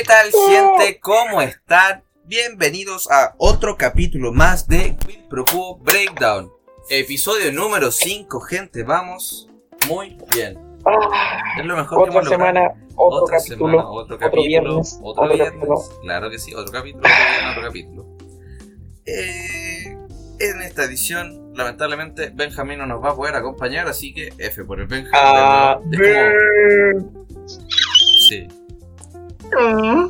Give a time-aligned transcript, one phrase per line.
[0.00, 0.98] ¿Qué tal, gente?
[0.98, 2.02] ¿Cómo están?
[2.24, 6.50] Bienvenidos a otro capítulo más de Quid Pro Quo Breakdown.
[6.88, 8.82] Episodio número 5, gente.
[8.82, 9.50] Vamos
[9.90, 10.58] muy bien.
[11.58, 12.30] Es lo mejor que Otra logrado.
[12.30, 12.60] semana,
[12.96, 15.52] otro Otra capítulo, semana, otro otro capítulo, viernes, otro otro viernes.
[15.68, 16.00] capítulo.
[16.00, 18.06] Claro que sí, otro capítulo, otro viernes, otro capítulo.
[19.04, 19.98] Eh,
[20.38, 24.80] en esta edición, lamentablemente, Benjamín no nos va a poder acompañar, así que F por
[24.80, 25.12] el Benjamín.
[25.12, 25.78] Ah,
[28.30, 28.48] sí,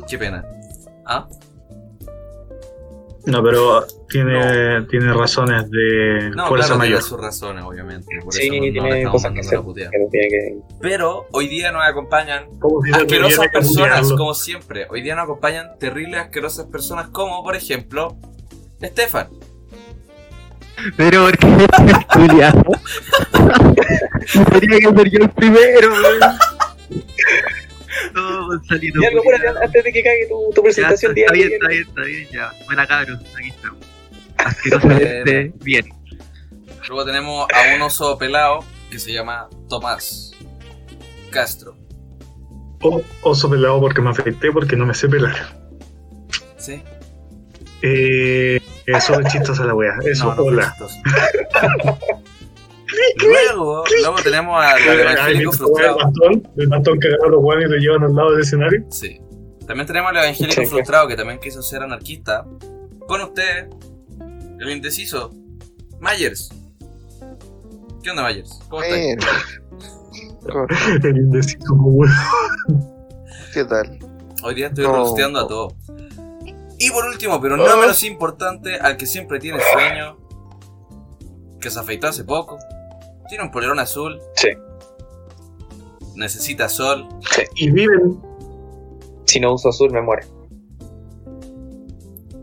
[0.07, 0.43] qué pena.
[1.05, 1.27] ¿Ah?
[3.25, 6.99] No, pero tiene, tiene razones de No, fuerza claro, mayor.
[6.99, 8.07] tiene sus razones, obviamente.
[8.23, 9.91] Por Sí, eso no tiene estamos cosas que puteada.
[9.91, 12.45] que tiene que- Pero hoy día nos acompañan
[12.83, 14.87] si se asquerosas personas, como siempre.
[14.89, 18.17] Hoy día nos acompañan terribles, asquerosas personas, como por ejemplo,
[18.79, 19.27] Estefan.
[20.97, 21.67] Pero ¿por qué
[22.13, 22.63] Julián?
[24.59, 25.91] Tenía que ser yo el primero.
[28.13, 28.99] No, Gonzalito.
[29.01, 29.19] Ya, Julián.
[29.19, 32.01] apúrate antes de que cague tu, tu Ya, presentación está, está bien, está bien, está
[32.01, 32.51] bien, ya.
[32.65, 33.79] Buena cabros, aquí estamos.
[34.37, 35.89] Asquerosamente bien.
[36.87, 40.31] Luego tenemos a un oso pelado que se llama Tomás
[41.29, 41.77] Castro.
[42.81, 45.35] O- oso pelado porque me afecté porque no me sé pelar.
[46.57, 46.81] ¿Sí?
[47.83, 49.93] Eh, eso es chistosa la wea.
[50.03, 50.75] Eso, No, hola.
[53.21, 55.97] Luego, luego tenemos al Eh, evangélico ¿has visto frustrado.
[55.97, 58.41] El bastón, el bastón que agarra a los guanes y lo llevan al lado del
[58.41, 58.85] escenario.
[58.89, 59.19] Sí.
[59.67, 62.45] También tenemos al evangélico frustrado que también quiso ser anarquista.
[63.07, 63.67] Con ustedes,
[64.59, 65.31] el indeciso,
[65.99, 66.49] Myers.
[68.03, 68.59] ¿Qué onda, Myers?
[68.69, 69.35] ¿Cómo estás?
[71.03, 72.03] El indeciso, como.
[73.53, 73.99] ¿qué tal?
[74.43, 74.93] Hoy día estoy No.
[74.95, 75.73] rosteando a todos.
[76.79, 80.17] Y por último, pero no menos importante, al que siempre tiene sueño,
[81.59, 82.57] que se afeitó hace poco,
[83.31, 84.49] tiene un polerón azul, Sí.
[86.15, 87.07] necesita sol,
[87.55, 88.19] Y viven.
[89.25, 90.27] Si no uso azul, me muere.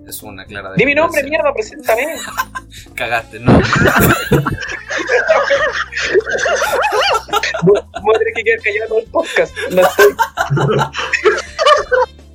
[0.07, 2.07] es una clara Di mi nombre, mierda, preséntame.
[2.95, 3.53] Cagaste, no.
[7.65, 9.55] Voy voy a tener que quedar callado todo el podcast.
[9.71, 10.17] No estoy.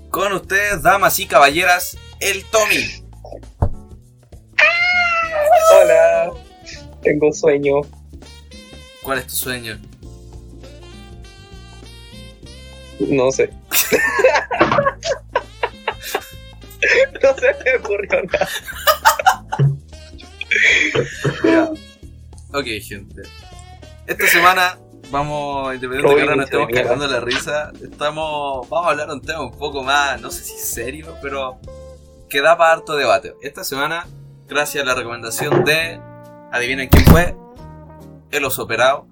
[0.12, 3.04] Con ustedes, damas y caballeras, el Tommy.
[5.82, 6.32] Hola.
[7.02, 7.82] Tengo sueño.
[9.04, 9.78] ¿Cuál es tu sueño?
[13.00, 13.50] No sé.
[17.22, 18.50] no se me ocurrió nada.
[22.54, 23.24] Ok, gente.
[24.08, 24.78] Esta semana
[25.14, 29.14] vamos, independiente de que ahora nos estemos cagando la risa, estamos, vamos a hablar de
[29.14, 31.60] un tema un poco más, no sé si serio, pero
[32.30, 33.36] que da para harto debate.
[33.42, 34.08] Esta semana,
[34.48, 36.00] gracias a la recomendación de,
[36.52, 37.36] adivinen quién fue,
[38.34, 39.08] el oso operado,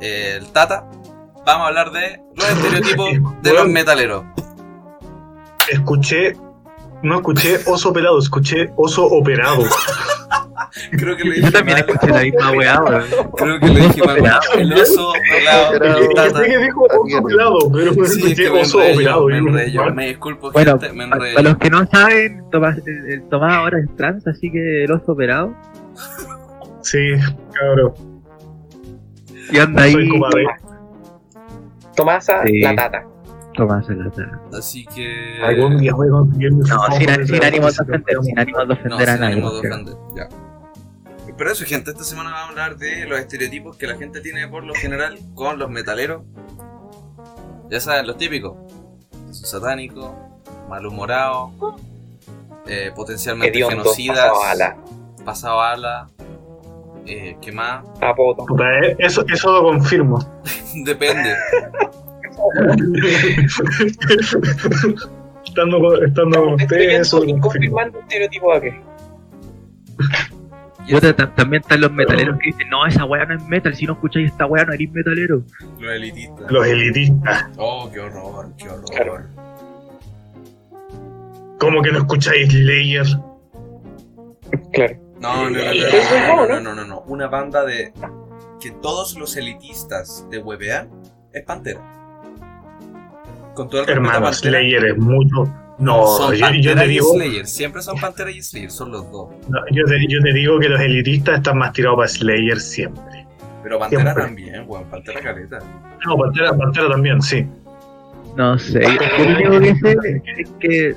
[0.00, 0.84] el Tata,
[1.46, 4.24] vamos a hablar de los estereotipos de los metaleros.
[5.70, 6.36] Escuché.
[7.02, 9.64] No escuché oso pelado, escuché oso operado.
[10.92, 12.82] Creo que le Yo dije también mal, escuché la misma weá,
[13.36, 15.98] creo que le dije mal, el oso operado, Operado.
[15.98, 16.26] el Tata.
[16.28, 19.26] Escuché que dijo oso pelado, pero no Sí, es escuché que me oso operado.
[19.26, 23.10] me yo, yo me disculpo, Bueno, gente, me Para los que no saben, Tomás, el,
[23.12, 25.52] el Tomás ahora es trans, así que el oso operado.
[26.82, 26.98] Sí,
[27.52, 28.11] cabrón.
[29.50, 29.94] Y anda ahí.
[31.96, 32.60] Tomasa, Sí.
[32.60, 33.06] la tata.
[33.54, 34.40] Tomás en la cara.
[34.56, 35.38] Así que.
[35.42, 38.66] Algún día voy a conseguir mi No, sin, sin ánimo de ofender, sin ánimo de
[38.66, 39.32] No, ofender a sin nadie.
[39.34, 40.28] ánimo de porque- ofender, ya.
[41.36, 44.46] Pero eso, gente, esta semana vamos a hablar de los estereotipos que la gente tiene
[44.48, 46.22] por lo general con los metaleros.
[47.70, 48.56] Ya saben, los típicos:
[49.32, 50.12] son satánicos,
[50.68, 51.50] malhumorados,
[52.66, 54.76] eh, potencialmente Hediondo, genocidas, pasado a la
[55.24, 56.08] pasado a ala,
[57.06, 57.84] eh, ¿qué más?
[58.00, 58.44] apoto.
[58.46, 60.18] Puta, eh, Eso, eso lo confirmo.
[60.84, 61.32] Depende.
[65.44, 67.42] estando con, estando con ustedes, eso lo Estoy confirmo.
[67.42, 68.80] confirmando un estereotipo de qué.
[70.88, 73.72] Y Puta, ta- también están los metaleros que dicen, no, esa weá no es metal,
[73.74, 75.42] si no escucháis esta weá no eres metalero.
[75.78, 76.50] los elitistas.
[76.50, 77.46] Los elitistas.
[77.56, 78.84] Oh, qué horror, qué horror.
[78.90, 79.18] Claro.
[81.60, 83.06] ¿Cómo que no escucháis Slayer?
[84.72, 84.96] Claro.
[85.22, 87.00] No, no, no, no, no, no, no, no.
[87.06, 87.92] Una banda de
[88.60, 90.90] que todos los elitistas de webean
[91.32, 91.80] es Pantera.
[93.54, 95.44] Con todo el Hermano, Slayer es mucho.
[95.78, 97.46] No, son yo, te y digo, Slayer.
[97.46, 99.30] Siempre son Pantera y Slayer, son los dos.
[99.48, 103.26] no, yo, te, yo te digo que los elitistas están más tirados para Slayer siempre.
[103.62, 104.24] Pero Pantera Siempre.
[104.24, 104.84] también, weón.
[104.90, 105.58] Pantera caleta.
[106.04, 107.46] No, Pantera, Pantera también, sí.
[108.36, 110.96] No sé, yo lo único que sé es que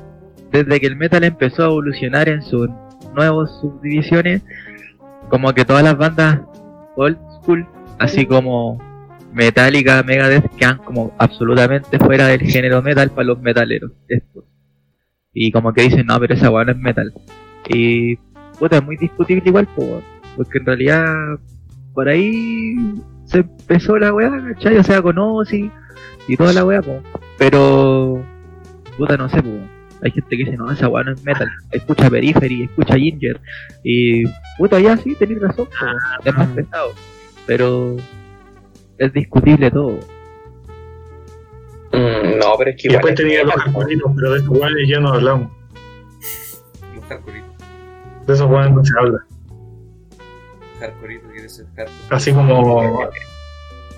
[0.51, 2.69] desde que el metal empezó a evolucionar en sus
[3.15, 4.43] nuevas subdivisiones,
[5.29, 6.41] como que todas las bandas
[6.95, 7.67] old school,
[7.99, 8.79] así como
[9.33, 13.91] Metallica, Megadeth quedan como absolutamente fuera del género metal para los metaleros.
[14.07, 14.45] estos.
[15.33, 17.13] Y como que dicen, no, pero esa weá no es metal.
[17.67, 18.15] Y
[18.57, 19.67] puta, es muy discutible igual,
[20.37, 21.05] porque en realidad
[21.93, 22.75] por ahí
[23.25, 24.77] se empezó la weá, ¿cachai?
[24.77, 25.69] O sea, con Ozzy
[26.27, 26.81] y toda la weá,
[27.37, 28.23] pero
[28.97, 29.43] puta, no sé.
[30.05, 31.49] Hay gente que dice, no, esa weá no es metal.
[31.71, 33.39] Escucha Periphery, escucha Ginger.
[33.83, 34.23] Y
[34.57, 35.85] puta, ya sí, tenéis razón, po,
[36.29, 36.93] es más pesado.
[37.47, 37.95] Pero
[38.97, 39.99] es discutible todo.
[41.91, 43.05] Mm, no, pero es que Y igual.
[43.05, 45.51] después es tenía los hardcoreitos, pero de esos guanes ya no hablamos.
[46.95, 47.51] Los hardcoreitos.
[48.27, 49.17] De esos guanes no se habla.
[50.79, 51.97] Hardcoreito quiere ser hardcore.
[52.09, 53.03] Así como.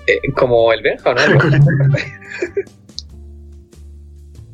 [0.06, 1.20] eh, como el Benja, ¿no?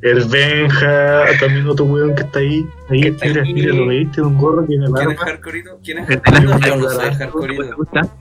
[0.04, 2.66] El Benja, también otro weón que está ahí.
[2.90, 3.54] Ahí, Que está mira, ahí.
[3.54, 5.80] mira, lo veis, tiene un gorro, tiene ¿Quién es hardcoreito?
[5.82, 6.76] ¿Quién es hardcoreito?
[6.76, 7.76] No soy ¿Te hardcoreito.
[7.76, 8.16] gusta?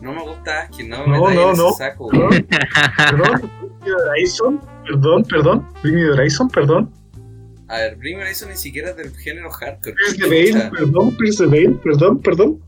[0.00, 1.72] No me gusta Askin, no me No, no, no.
[1.72, 2.08] saco.
[2.10, 2.46] Perdón,
[3.10, 3.50] perdón,
[4.10, 6.92] Horizon, perdón, perdón, Bring Me Horizon, perdón,
[7.68, 9.94] A ver, Bring Me Horizon ni siquiera es del género hardcore.
[9.96, 12.60] Pierce the Veil, perdón, Pierce the Veil, perdón, perdón,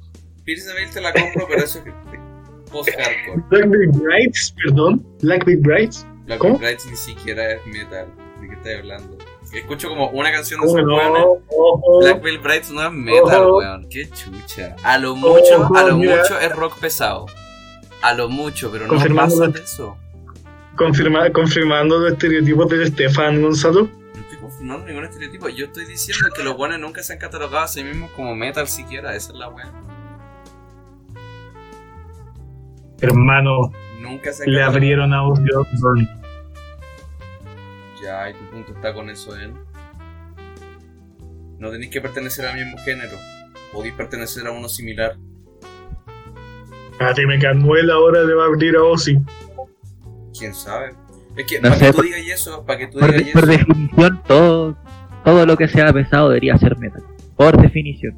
[0.45, 1.85] Pierce the Veil te la compro, pero eso es
[2.73, 3.43] post-hardcore.
[3.51, 6.59] Black Big Brights, perdón, Black Big Brights, Black ¿Cómo?
[6.59, 8.09] Brights ni siquiera es metal.
[8.41, 9.17] ¿De qué estás hablando?
[9.53, 11.37] Escucho como una canción de ¿cómo esos no?
[11.49, 13.89] Ojo, Black Veil Brights no es metal, weón.
[13.89, 14.77] Qué chucha.
[14.83, 17.27] A lo mucho, a lo mucho es rock pesado.
[18.03, 19.97] A lo mucho, pero no pasa de eso.
[20.77, 23.89] confirma- confirmando los estereotipos de Estefan Gonzalo.
[24.15, 25.49] No estoy confirmando ningún estereotipo.
[25.49, 28.69] Yo estoy diciendo que los buenos nunca se han catalogado a sí mismos como metal
[28.69, 29.15] siquiera.
[29.15, 29.73] Esa es la weá.
[33.01, 36.09] Hermano, Nunca se han le abrieron a Ozzy Osbourne.
[38.07, 39.51] Ya, y tu punto está con eso, ¿eh?
[41.59, 43.17] No tenéis que pertenecer al mismo género.
[43.73, 45.17] Podéis pertenecer a uno similar.
[47.01, 49.19] A ti me Manuel ahora le va a abrir a Ozzy.
[50.39, 50.95] ¿Quién sabe?
[51.37, 53.33] Es que, No para sé, que tú por- digas eso, para que tú Por, digas
[53.33, 53.59] por eso.
[53.59, 54.77] definición, todo,
[55.25, 57.03] todo lo que sea pesado debería ser metal.
[57.37, 58.17] Por definición.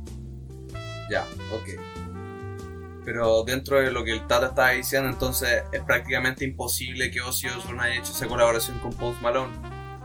[1.10, 1.80] Ya, ok.
[3.04, 7.46] Pero dentro de lo que el Tata estaba diciendo, entonces es prácticamente imposible que Ozzy
[7.48, 9.52] Osbourne haya hecho esa colaboración con Post Malone.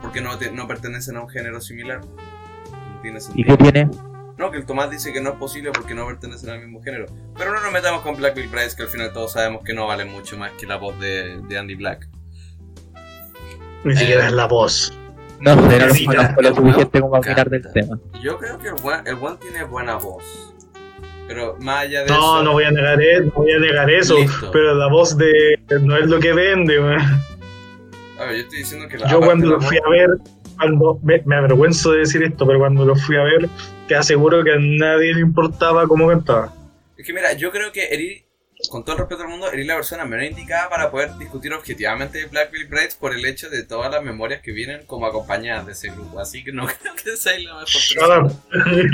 [0.04, 2.00] Porque no, te- no pertenecen a un género similar.
[2.02, 3.88] No tiene ¿Y qué tiene?
[4.36, 7.06] No, que el Tomás dice que no es posible porque no pertenecen al mismo género.
[7.38, 9.86] Pero no nos metamos con Black Bill Price, que al final todos sabemos que no
[9.86, 12.06] vale mucho más que la voz de, de Andy Black.
[13.84, 14.92] Ni siquiera es la voz.
[15.40, 17.98] No sé, no lo Sí, conozco lo suficiente como opinar del tema.
[18.22, 20.52] Yo creo que el One, el One tiene buena voz.
[21.28, 22.42] Pero más allá de No, eso.
[22.42, 24.18] no voy a negar eso, no voy a negar eso.
[24.18, 24.50] Listo.
[24.52, 27.00] Pero la voz de no es lo que vende, weón.
[28.18, 30.08] A ver, yo estoy diciendo que la Yo aparte cuando lo fui a ver,
[30.56, 33.48] cuando me, me avergüenzo de decir esto, pero cuando lo fui a ver,
[33.88, 36.52] te aseguro que a nadie le importaba cómo cantaba.
[36.96, 38.24] Es que mira, yo creo que Eri,
[38.70, 41.52] con todo el respeto al mundo, Eri es la persona menos indicada para poder discutir
[41.52, 45.06] objetivamente de Black Bill Brides por el hecho de todas las memorias que vienen como
[45.06, 46.20] acompañadas de ese grupo.
[46.20, 48.26] Así que no creo que sea la mejor Shut persona.
[48.26, 48.32] up.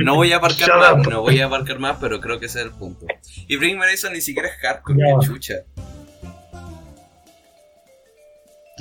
[0.03, 1.11] No voy a aparcar Shut más, up.
[1.11, 3.07] no voy a aparcar más, pero creo que ese es el punto.
[3.47, 5.57] Y Bring Me ni siquiera es hardcore, ni chucha.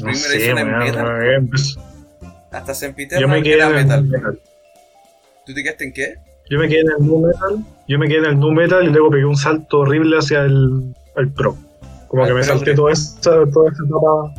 [0.03, 1.05] No sé, es weón, metal.
[1.05, 1.77] weón, pues,
[2.51, 4.39] Hasta Sempiterno Yo me quedé era en el metal.
[5.45, 6.15] ¿Tú te quedaste en qué?
[6.49, 7.63] Yo me quedé en el nu metal.
[7.87, 10.95] Yo me quedé en el nu metal y luego pegué un salto horrible hacia el,
[11.15, 11.55] el pro.
[12.07, 12.57] Como Al que me progre.
[12.57, 14.33] salté toda esa, toda esa etapa.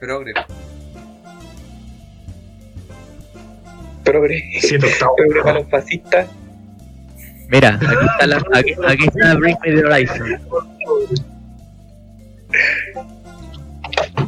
[0.00, 0.32] Progre.
[4.04, 4.42] Progre.
[4.60, 5.14] Siete octavos.
[5.16, 6.28] Progre para los fascistas.
[7.48, 10.40] Mira, aquí está, la, aquí, aquí está Bring Me the Horizon.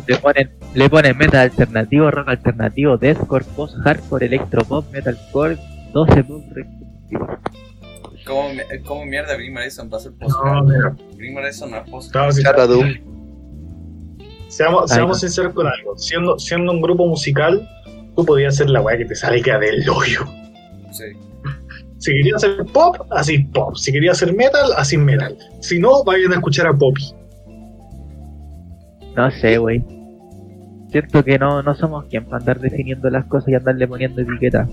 [0.06, 5.56] Le ponen, le ponen metal alternativo, rock alternativo, deathcore, post hardcore, electropop, metalcore,
[5.92, 6.42] 12 pop.
[8.26, 8.48] ¿Cómo,
[8.84, 10.96] ¿Cómo mierda Me Horizon va a ser No, post mira.
[11.16, 12.30] Bring Me Horizon no es post No.
[14.48, 15.96] Seamos, seamos sinceros con algo.
[15.96, 17.68] Siendo, siendo un grupo musical,
[18.14, 20.24] tú podías hacer la weá que te salga del hoyo.
[20.92, 21.04] Sí.
[21.98, 23.74] Si querías hacer pop, así pop.
[23.76, 25.36] Si querías hacer metal, así metal.
[25.60, 27.14] Si no, vayan a escuchar a Poppy.
[29.16, 29.82] No sé, wey.
[30.94, 34.68] Siento que no, no somos quien para andar definiendo las cosas y andarle poniendo etiquetas.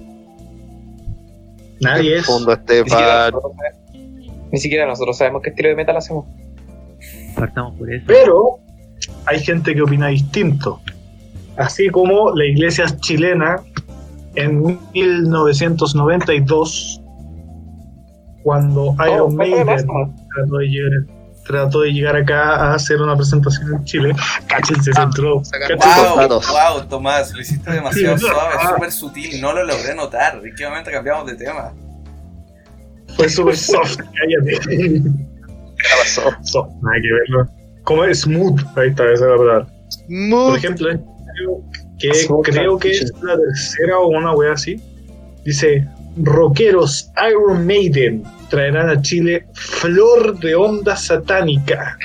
[1.80, 2.26] Nadie es.
[2.28, 3.32] Fondo Ni siquiera, Estefan.
[3.34, 6.26] nosotros sabemos- ni siquiera nosotros sabemos qué estilo de metal hacemos.
[7.36, 8.04] Partamos por eso.
[8.06, 8.60] Pero
[9.26, 10.80] hay gente que opina distinto.
[11.58, 13.60] Así como la iglesia chilena
[14.36, 17.02] en 1992,
[18.44, 19.88] cuando Oh, Iron Maiden marzo.
[20.36, 20.92] trató de, llegar,
[21.52, 24.16] trató de llegar acá a hacer una presentación en Chile,
[24.48, 25.44] cáchense, se entró.
[25.44, 26.18] saca- cáchense.
[26.18, 26.28] Wow,
[26.78, 28.72] wow, Tomás, lo hiciste demasiado Sí, suave, ah.
[28.76, 30.42] súper sutil, no lo logré notar.
[30.44, 31.74] ¿En qué momento cambiamos de tema?
[33.16, 35.02] Fue súper soft, cállate.
[36.44, 37.48] Soft, nada que verlo.
[37.84, 39.68] como es smooth, ahí está, esa es la palabra.
[40.30, 41.00] Por ejemplo, eh,
[41.36, 41.64] creo
[42.00, 44.82] que, Smooth creo que es la tercera o una wea así.
[45.46, 51.98] Dice, rockeros Iron Maiden traerán a Chile flor de onda satánica.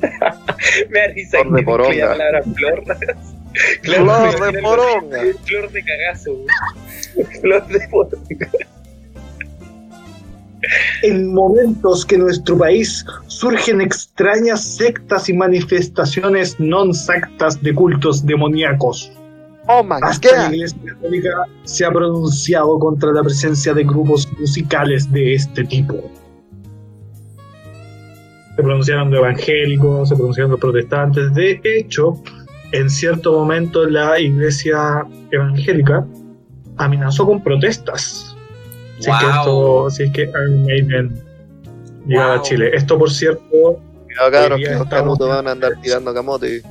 [0.90, 1.94] Me da risa Flor de que poronga.
[1.94, 2.76] incluya la palabra flor.
[3.82, 5.20] flor de poronga.
[5.46, 6.30] Flor de cagazo.
[6.34, 7.26] güey.
[7.40, 8.48] Flor de poronga.
[11.02, 18.26] En momentos que en nuestro país surgen extrañas sectas y manifestaciones non sactas de cultos
[18.26, 19.10] demoníacos.
[19.68, 20.54] Oh my Hasta la.
[20.54, 21.28] Iglesia Católica
[21.64, 25.94] se ha pronunciado contra la presencia de grupos musicales de este tipo.
[28.56, 31.32] Se pronunciaron los evangélicos, se pronunciaron los protestantes.
[31.34, 32.20] De hecho,
[32.72, 36.04] en cierto momento la Iglesia evangélica
[36.78, 38.36] amenazó con protestas.
[38.98, 39.34] Si, es que Wow.
[39.38, 41.22] esto, si es que Iron Maiden
[42.06, 42.38] llegaba Wow.
[42.40, 42.70] a Chile.
[42.74, 46.62] Esto, por cierto, Cuidado, cabros, que los estamos- canutos van a andar tirando camote.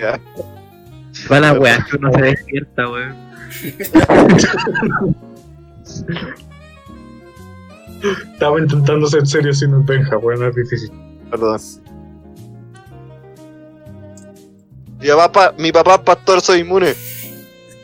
[0.00, 0.18] Ya.
[1.30, 3.14] Va la weá que uno se despierta, weón.
[8.32, 10.90] estaba intentando ser serio sin un penja, bueno, es difícil.
[11.30, 11.60] Perdón.
[15.00, 16.94] Mi papá, mi papá es pastor, soy inmune.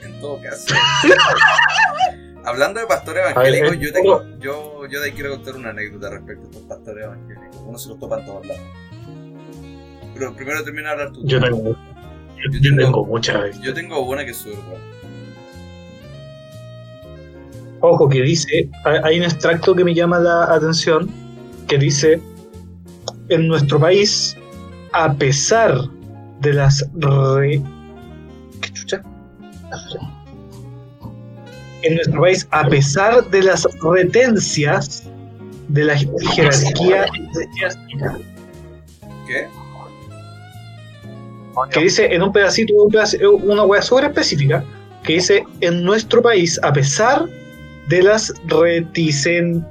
[0.03, 0.75] En todo caso.
[2.45, 5.71] Hablando de pastores ver, evangélicos, eh, yo, tengo, yo, yo de ahí quiero contar una
[5.71, 7.57] anécdota respecto a estos pastores evangélicos.
[7.67, 8.63] Uno se los topa en todos lados.
[10.15, 11.23] Pero primero termina de hablar tú.
[11.25, 11.77] Yo tengo,
[12.37, 13.61] yo, Yo yo tengo- tengo muchas.
[13.61, 14.85] Yo tengo una que es súper buena.
[17.81, 21.09] Ojo, que dice, hay hay un extracto que me llama la atención,
[21.69, 22.21] que dice,
[23.29, 24.37] en nuestro país,
[24.93, 25.79] a pesar
[26.41, 27.63] de las re...
[28.61, 29.03] ¿Qué chucha?
[31.83, 35.05] En nuestro país, a pesar de las retencias
[35.69, 38.19] de la jerarquía eclesiástica,
[39.27, 39.49] ¿Qué?
[41.71, 44.63] Que dice en un pedacito, un pedaci- una wea súper específica,
[45.03, 47.27] que dice en nuestro país, a pesar
[47.89, 49.65] de las reticen,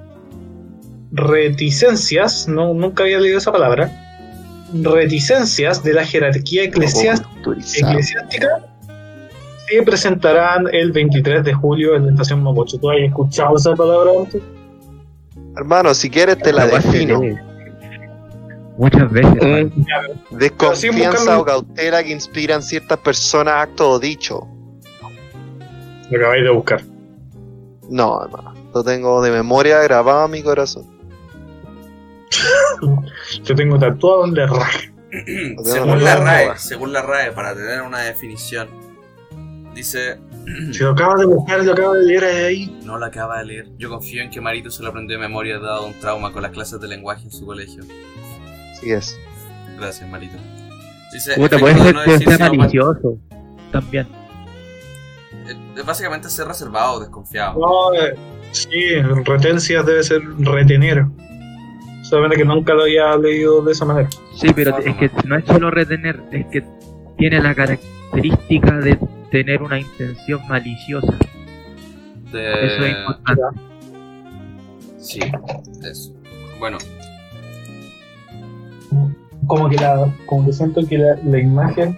[1.12, 3.92] reticencias, no, nunca había leído esa palabra,
[4.74, 7.30] reticencias de la jerarquía eclesiástica,
[9.68, 12.78] se presentarán el 23 de julio en la estación Mapocho.
[12.78, 14.42] ¿Tú has escuchado esa palabra antes?
[15.58, 17.22] Hermano, si quieres te la se defino.
[18.78, 19.74] Muchas veces, weón.
[20.32, 24.42] Desconfianza o cautela que inspiran ciertas personas, actos o dichos.
[26.10, 26.82] Lo acabáis de buscar.
[27.90, 28.54] No, hermano.
[28.74, 30.86] Lo tengo de memoria grabado en mi corazón.
[33.44, 34.80] Yo tengo tatuado en la raja.
[35.64, 38.68] según la RAE, según la RAE, para tener una definición,
[39.74, 40.20] dice,
[40.74, 42.80] Si lo acabas de buscar, lo acabas de leer ahí.
[42.84, 45.58] no la acaba de leer, yo confío en que Marito se lo aprendió de memoria
[45.60, 47.84] dado un trauma con las clases de lenguaje en su colegio.
[48.78, 49.20] Así es.
[49.78, 50.36] Gracias, Marito.
[51.12, 53.18] Dice, Puta, puede de ser no malicioso.
[53.72, 54.08] También.
[55.48, 57.60] eh, básicamente ser reservado, desconfiado.
[57.60, 58.16] No, eh,
[58.52, 61.06] sí, retencias debe ser retener.
[62.04, 64.10] Solamente que nunca lo había leído de esa manera.
[64.36, 66.64] Sí, pero es que no es solo retener, es que
[67.18, 68.98] tiene la característica de
[69.32, 71.14] tener una intención maliciosa.
[72.32, 73.42] De- Eso es importante.
[75.00, 75.20] Sí,
[75.90, 76.14] eso.
[76.60, 76.78] Bueno,
[79.48, 81.98] Como que, la, como que siento que la, la imagen.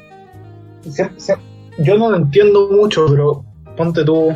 [0.82, 1.36] se- se-
[1.80, 4.34] yo no lo entiendo mucho, pero ponte tú.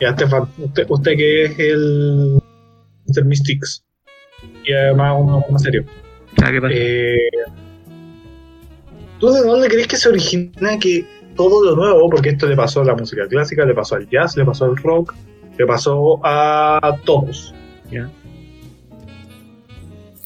[0.00, 2.38] Ya, Estefan, usted, usted que es el
[3.08, 3.24] Mr.
[3.24, 3.82] Mystics.
[4.64, 5.84] Y además uno más serio.
[6.42, 6.74] Ah, ¿qué pasa?
[6.76, 7.16] Eh,
[9.18, 11.06] ¿Tú de dónde crees que se origina que
[11.36, 14.36] todo lo nuevo, porque esto le pasó a la música clásica, le pasó al jazz,
[14.36, 15.14] le pasó al rock,
[15.58, 17.54] le pasó a todos?
[17.90, 18.10] Ya.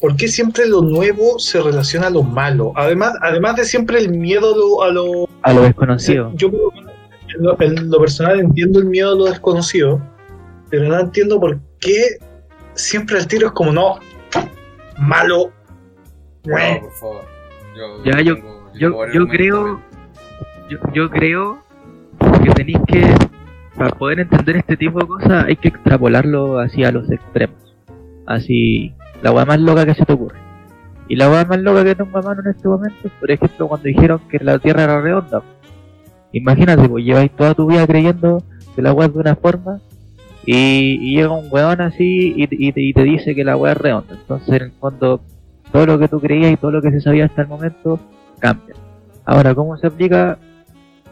[0.01, 2.73] ¿Por qué siempre lo nuevo se relaciona a lo malo?
[2.75, 4.83] Además, además de siempre el miedo a lo...
[4.83, 6.31] A lo A lo desconocido.
[6.35, 10.01] yo en lo, en lo personal entiendo el miedo a lo desconocido,
[10.69, 12.17] pero no entiendo por qué
[12.73, 13.99] siempre el tiro es como no,
[14.97, 15.51] malo.
[16.45, 17.21] no, por favor.
[17.77, 19.81] Yo, Ya, yo- tengo- Yo, yo argumentos creo,
[20.69, 21.61] yo, yo creo
[22.43, 23.03] que tenéis que,
[23.77, 27.75] para poder entender este tipo de cosas, hay que extrapolarlo hacia los extremos.
[28.25, 30.39] Así, la weá más loca que se te ocurre.
[31.07, 33.67] Y la weá más loca que tengo a mano en este momento es, por ejemplo,
[33.67, 35.41] cuando dijeron que la Tierra era redonda.
[36.31, 38.43] Imagínate, pues lleváis toda tu vida creyendo
[38.75, 39.79] que la weá es de una forma
[40.45, 44.13] y, llega un weón así y, y y te dice que la weá es redonda.
[44.13, 45.21] Entonces, en el fondo,
[45.71, 47.99] todo lo que tú creías y todo lo que se sabía hasta el momento
[48.39, 48.75] cambia.
[49.25, 50.37] Ahora, ¿cómo se aplica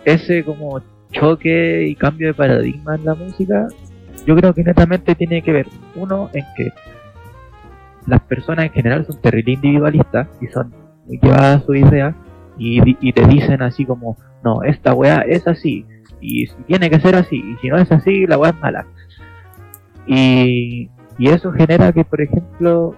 [0.06, 3.68] ese como choque y cambio de paradigma en la música?
[4.26, 6.72] yo creo que netamente tiene que ver, uno, en que
[8.08, 10.74] las personas en general son terrible individualistas y son
[11.06, 12.16] muy llevadas a su idea
[12.58, 15.86] y, y te dicen así como, no, esta weá es así
[16.22, 18.86] y tiene que ser así y si no es así, la weá es mala.
[20.06, 22.96] Y, y eso genera que, por ejemplo,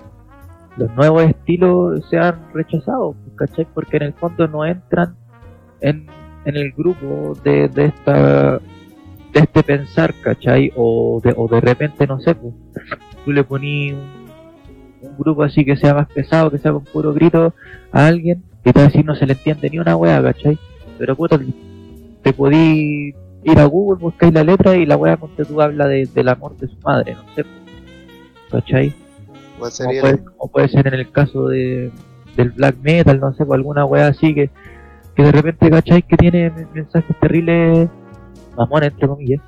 [0.77, 3.67] los nuevos estilos sean rechazados, ¿cachai?
[3.73, 5.15] Porque en el fondo no entran
[5.81, 6.07] en,
[6.45, 8.59] en el grupo de, de esta
[9.33, 10.71] de este pensar, ¿cachai?
[10.75, 12.53] O de, o de repente, no sé, pues,
[13.23, 14.20] tú le poní un,
[15.01, 17.53] un grupo así que sea más pesado, que sea con puro grito
[17.91, 20.59] a alguien, y te decir no se le entiende ni una wea, ¿cachai?
[20.97, 21.39] Pero puta,
[22.23, 25.87] te podí ir a Google, buscáis la letra y la wea con que tú habla
[25.87, 27.45] de, del amor de su madre, no sé,
[28.51, 28.93] ¿cachai?
[29.57, 31.91] ¿Cuál Como sería puede, ser en el caso de,
[32.35, 34.49] del black metal, no sé, o alguna wea así que,
[35.15, 36.03] que de repente, ¿cachai?
[36.03, 37.89] Que tiene men- mensajes terribles,
[38.57, 39.41] mamón, entre comillas,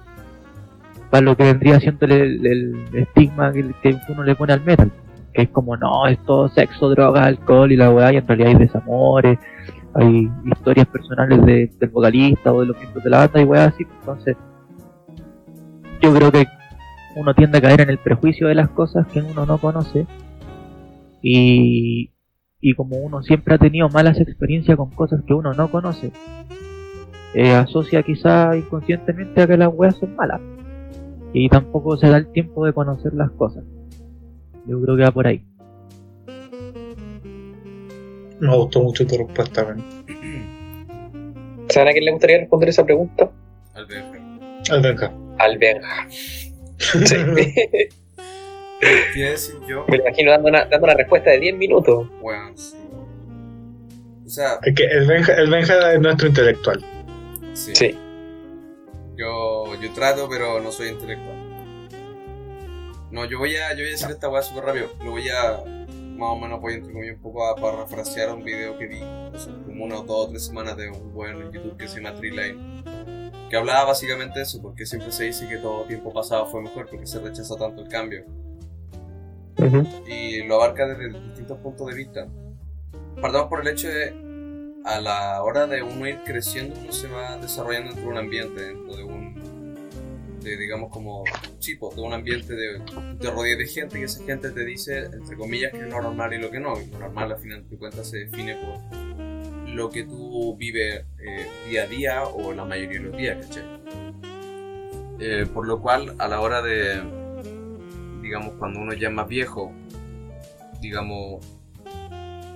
[1.09, 2.45] para lo que vendría siendo el, el-
[2.93, 4.91] el estigma que, que uno le pone al metal.
[5.33, 8.49] Que es como, no, es todo sexo, droga, alcohol y la weá, y en realidad
[8.49, 9.39] hay desamores,
[9.95, 13.65] hay historias personales de- del vocalista o de los miembros de la banda y weá
[13.65, 13.85] así.
[13.99, 14.37] Entonces,
[16.01, 16.45] yo creo que
[17.15, 20.05] uno tiende a caer en el prejuicio de las cosas que uno no conoce
[21.21, 22.11] y,
[22.59, 26.11] y como uno siempre ha tenido malas experiencias con cosas que uno no conoce,
[27.33, 30.41] eh, asocia quizá inconscientemente a que las weas son malas
[31.33, 33.63] y tampoco se da el tiempo de conocer las cosas.
[34.65, 35.43] Yo creo que va por ahí.
[38.39, 39.83] Me gustó mucho tu respuesta, man.
[41.69, 43.29] ¿Saben a quién le gustaría responder esa pregunta?
[43.73, 44.19] Al Benja.
[44.69, 45.11] Al Benja.
[45.39, 46.07] Al Benja.
[46.77, 47.15] Sí.
[49.13, 49.85] ¿Qué decir yo?
[49.87, 52.09] Me imagino dando una, dando una respuesta de 10 minutos.
[52.21, 52.75] Bueno, sí.
[54.25, 56.83] O sea, Es que el Benja, el Benja es nuestro intelectual.
[57.53, 57.71] sí.
[57.75, 57.95] Sí.
[59.15, 61.42] Yo, yo trato, pero no soy intelectual.
[63.13, 64.87] No, yo voy a, yo voy a decir esta weá súper rápido.
[65.03, 65.63] Lo voy a,
[66.17, 69.51] más o menos voy a entre un poco a parafrasear un video que vi hace
[69.67, 72.83] como unas dos o tres semanas de un weón en YouTube que se llama Treeline.
[73.51, 76.89] Que hablaba básicamente de eso, porque siempre se dice que todo tiempo pasado fue mejor
[76.89, 78.25] porque se rechaza tanto el cambio.
[80.07, 82.27] y lo abarca desde distintos puntos de vista.
[83.21, 84.11] Partamos por el hecho de
[84.85, 88.59] a la hora de uno ir creciendo, uno se va desarrollando dentro de un ambiente,
[88.59, 89.22] dentro de un,
[90.43, 91.23] de, digamos como,
[91.59, 92.81] sí, de un ambiente de,
[93.31, 96.37] rodeas de gente y esa gente te dice, entre comillas, que es lo normal y
[96.37, 96.79] lo que no.
[96.79, 101.47] Y lo normal, al final de cuentas, se define por lo que tú vives eh,
[101.69, 103.63] día a día o la mayoría de los días, ¿cachai?
[105.19, 107.01] Eh, por lo cual, a la hora de,
[108.21, 109.71] digamos, cuando uno ya es más viejo,
[110.81, 111.52] digamos,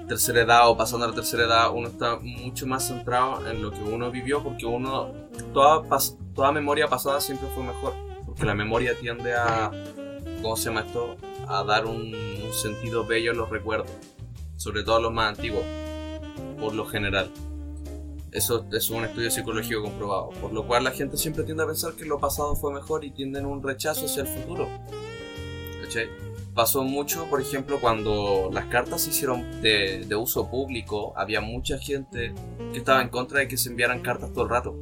[0.07, 3.71] tercera edad o pasando a la tercera edad, uno está mucho más centrado en lo
[3.71, 5.11] que uno vivió porque uno,
[5.53, 5.83] toda,
[6.33, 7.93] toda memoria pasada siempre fue mejor,
[8.25, 9.71] porque la memoria tiende a,
[10.41, 11.17] ¿cómo se llama esto?
[11.47, 12.15] A dar un,
[12.51, 13.91] sentido bello a los recuerdos,
[14.55, 15.63] sobre todo a los más antiguos,
[16.59, 17.29] por lo general.
[18.31, 21.67] Eso, eso es un estudio psicológico comprobado, por lo cual la gente siempre tiende a
[21.67, 24.69] pensar que lo pasado fue mejor y tienden un rechazo hacia el futuro.
[25.81, 26.26] ¿Cachai?
[26.57, 32.33] Pasó mucho, por ejemplo, cuando las cartas se hicieron de, uso público, había mucha gente
[32.71, 34.75] que estaba en contra de que se enviaran cartas todo el rato.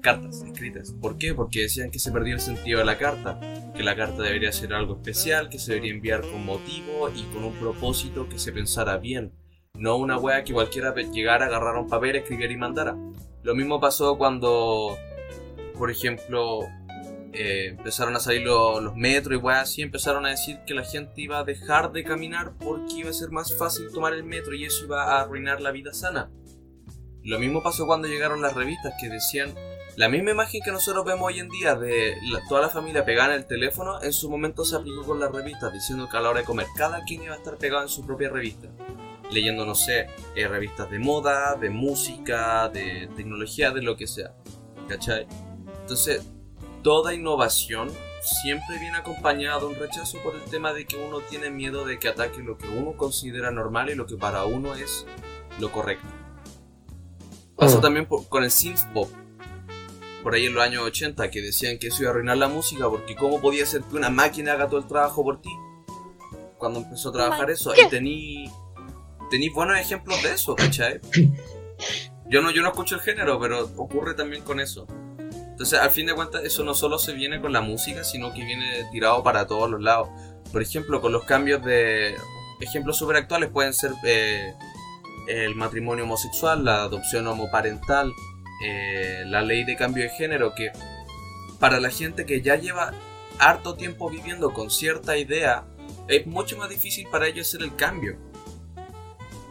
[0.00, 0.90] Cartas escritas.
[1.00, 1.32] ¿Por qué?
[1.32, 3.38] Porque decían que se perdió el sentido de la carta,
[3.76, 7.44] que la carta debería ser algo especial, que se debería enviar con motivo y con
[7.44, 9.32] un propósito que se pensara bien.
[9.74, 12.96] No una wea que cualquiera llegara, agarrara un papel, escribiera y mandara.
[13.44, 14.98] Lo mismo pasó cuando,
[15.78, 16.66] por ejemplo,
[17.38, 20.84] eh, empezaron a salir lo- los metros y weas así, empezaron a decir que la
[20.84, 24.54] gente iba a dejar de caminar porque iba a ser más fácil tomar el metro
[24.54, 26.30] y eso iba a arruinar la vida sana.
[27.22, 29.52] Lo mismo pasó cuando llegaron las revistas que decían
[29.96, 33.34] la misma imagen que nosotros vemos hoy en día de la- toda la familia pegada
[33.34, 36.30] en el teléfono, en su momento se aplicó con las revistas, diciendo que a la
[36.30, 38.68] hora de comer cada quien iba a estar pegado en su propia revista.
[39.32, 44.34] Leyendo, no sé, eh, revistas de moda, de música, de tecnología, de lo que sea.
[44.86, 45.26] ¿Cachai?
[45.80, 46.22] Entonces,
[46.86, 51.50] toda innovación siempre viene acompañada de un rechazo por el tema de que uno tiene
[51.50, 55.04] miedo de que ataque lo que uno considera normal y lo que para uno es
[55.58, 56.06] lo correcto.
[57.56, 57.80] Pasó Mm.
[57.80, 59.10] también por- con el synth pop.
[60.22, 62.88] Por ahí en los años 80 que decían que eso iba a arruinar la música
[62.88, 65.50] porque cómo podía ser que una máquina haga todo el trabajo por ti.
[66.58, 68.48] Cuando empezó a trabajar eso, y tení,
[69.28, 71.00] tení buenos ejemplos de eso, ¿cachai?
[72.30, 74.86] Yo no, yo no escucho el género, pero ocurre también con eso.
[75.56, 78.44] Entonces, al fin de cuentas, eso no solo se viene con la música, sino que
[78.44, 80.10] viene tirado para todos los lados.
[80.52, 82.14] Por ejemplo, con los cambios de...
[82.60, 84.52] Ejemplos súper actuales pueden ser eh,
[85.28, 88.12] el matrimonio homosexual, la adopción homoparental,
[88.66, 90.72] eh, la ley de cambio de género, que
[91.58, 92.92] para la gente que ya lleva
[93.38, 95.64] harto tiempo viviendo con cierta idea,
[96.06, 98.18] es mucho más difícil para ellos hacer el cambio.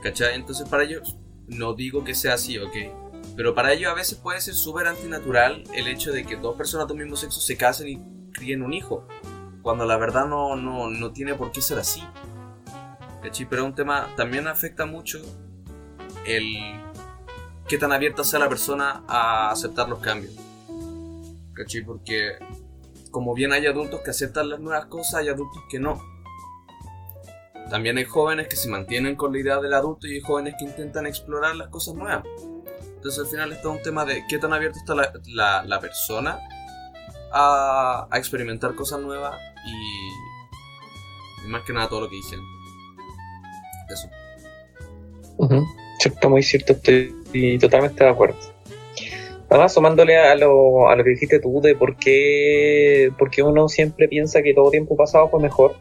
[0.04, 0.36] ¿Cachai?
[0.36, 3.05] Entonces para ellos, no digo que sea así, ok.
[3.36, 6.88] Pero para ellos a veces puede ser súper antinatural el hecho de que dos personas
[6.88, 9.08] del mismo sexo se casen y críen un hijo.
[9.62, 12.04] Cuando la verdad no, no, no tiene por qué ser así.
[13.22, 13.48] ¿Cachai?
[13.50, 15.20] Pero un tema también afecta mucho
[16.26, 16.56] el
[17.68, 20.34] qué tan abierta sea la persona a aceptar los cambios.
[21.54, 21.82] ¿Cachai?
[21.82, 22.38] Porque
[23.12, 26.02] como bien hay adultos que aceptan las nuevas cosas, hay adultos que no.
[27.70, 30.66] También hay jóvenes que se mantienen con la idea del adulto y hay jóvenes que
[30.66, 32.24] intentan explorar las cosas nuevas.
[33.06, 36.40] Entonces al final está un tema de qué tan abierta está la, la- persona
[37.32, 42.36] a, a experimentar cosas nuevas y, más que nada todo lo que dije.
[43.92, 44.10] Eso.
[45.38, 45.64] Ujú.
[46.00, 48.38] Cierto, muy cierto, estoy totalmente de acuerdo.
[49.52, 53.70] Además, sumándole a lo, a lo que dijiste tú de por qué, por qué uno
[53.70, 55.76] siempre piensa que todo tiempo pasado fue mejor,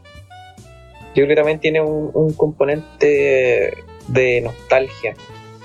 [1.15, 3.73] yo creo que también tiene un componente
[4.09, 5.15] de nostalgia,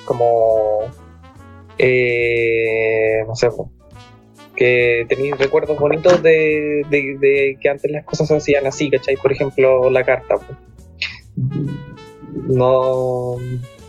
[0.07, 0.89] como,
[1.83, 3.49] eh, no sé,
[4.57, 9.17] que tenéis recuerdos bonitos de, de- de que antes las cosas se hacían así, ¿cachai?
[9.17, 10.37] Por ejemplo, la carta.
[12.49, 13.37] No,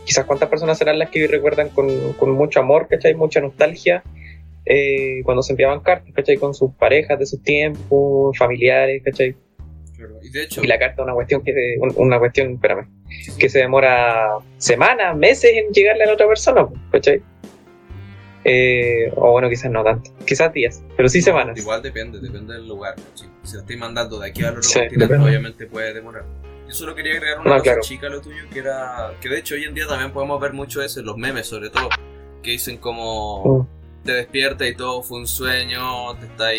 [0.05, 3.13] quizás cuántas personas serán las que recuerdan con, con mucho amor, ¿cachai?
[3.15, 4.03] Mucha nostalgia
[4.65, 6.37] eh, cuando se enviaban cartas, ¿cachai?
[6.37, 9.35] Con sus parejas de sus tiempos, familiares, ¿cachai?
[9.97, 10.13] Claro.
[10.21, 12.87] Y de hecho, Y la carta es una cuestión que, un- una cuestión, espérame,
[13.37, 17.21] que se demora semanas, meses en llegarle a la otra persona, ¿cachai?
[18.43, 21.57] Eh, o bueno, quizás no tanto, quizás días, pero sí semanas.
[21.57, 22.95] Igual depende, depende del lugar.
[22.95, 23.29] ¿cachai?
[23.43, 26.25] Si lo estoy mandando de aquí al otro Sí, continente, obviamente puede demorar.
[26.67, 27.81] Yo solo quería agregar una No, cosa claro.
[27.81, 29.11] chica a lo tuyo, que era.
[29.21, 31.69] Que de hecho hoy en día también podemos ver mucho eso en los memes, sobre
[31.69, 31.89] todo.
[32.41, 33.67] Que dicen como.
[33.69, 33.81] Mm.
[34.05, 36.53] Te despiertas y todo fue un sueño, te estás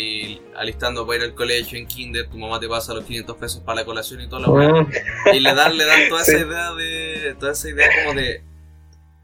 [0.57, 3.81] alistando para ir al colegio en Kinder, tu mamá te pasa los 500 pesos para
[3.81, 4.49] la colación y toda la.
[4.49, 4.87] Mm,
[5.35, 6.37] Y le dan, le dan toda Sí.
[6.37, 7.35] esa idea de.
[7.41, 8.43] Toda esa idea como de.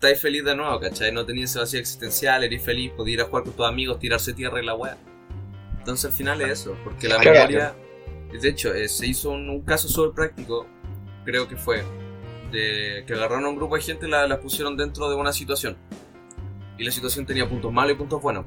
[0.01, 1.11] Estás feliz de nuevo, ¿cachai?
[1.11, 4.33] No tenías ese vacío existencial, eres feliz, podías ir a jugar con tus amigos, tirarse
[4.33, 4.97] tierra y la weá.
[5.79, 7.75] Entonces al final es eso, porque la memoria.
[8.41, 10.67] De hecho, eh, se hizo un, un caso súper práctico,
[11.25, 11.83] creo que fue,
[12.53, 15.33] de que agarraron a un grupo de gente y la, la pusieron dentro de una
[15.33, 15.77] situación.
[16.77, 18.45] Y la situación tenía puntos malos y puntos buenos.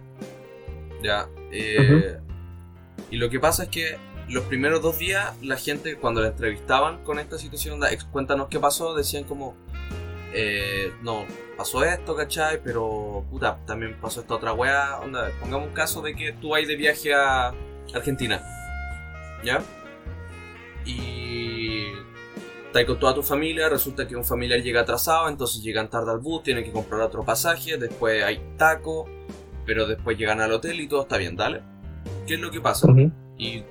[1.03, 1.27] Ya.
[1.51, 2.17] eh,
[3.09, 3.97] Y lo que pasa es que
[4.29, 8.47] los primeros dos días, la gente, cuando la entrevistaban con esta situación, onda, "Ex- cuéntanos
[8.47, 9.57] qué pasó, decían como,
[10.34, 11.26] eh, no,
[11.58, 12.62] pasó esto, ¿cachai?
[12.63, 15.00] Pero, puta, también pasó esta otra weá.
[15.00, 17.54] Onda, pongamos un caso de que tú vas de viaje a
[17.94, 18.41] Argentina,
[19.44, 19.62] ¿ya?
[20.86, 21.84] Y
[22.65, 26.20] estás con toda tu familia, resulta que un familiar llega atrasado, entonces llegan tarde al
[26.20, 29.10] bus, tienen que comprar otro pasaje, después hay taco,
[29.65, 31.62] pero después llegan al hotel y todo está bien, dale.
[32.26, 32.88] ¿Qué es lo que pasa?
[33.38, 33.63] y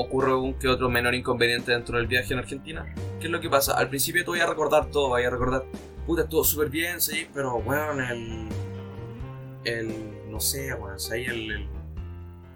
[0.00, 2.94] ocurre un que otro menor inconveniente dentro del viaje en Argentina.
[3.18, 3.76] ¿Qué es lo que pasa?
[3.76, 5.64] Al principio tú vas a recordar todo, vas a recordar,
[6.06, 8.48] puta, estuvo súper bien, sí, pero bueno, el.
[9.64, 10.30] El.
[10.30, 11.68] No sé, bueno, el, el.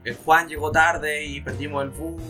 [0.04, 2.22] el Juan llegó tarde y perdimos el bus.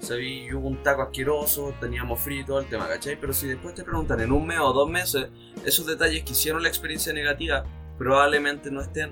[0.00, 0.52] ¿sabí?
[0.52, 3.18] Hubo un taco asqueroso, teníamos frío y todo el tema, ¿cachai?
[3.20, 5.28] Pero si después te preguntan en un mes o dos meses,
[5.64, 7.64] esos detalles que hicieron la experiencia negativa
[7.96, 9.10] probablemente no estén.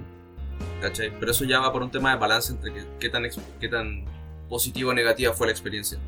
[0.80, 1.12] ¿Cachai?
[1.18, 3.24] Pero eso ya va por un tema de balance entre qué, qué tan,
[3.60, 4.04] qué tan
[4.48, 5.98] positivo o negativa fue la experiencia.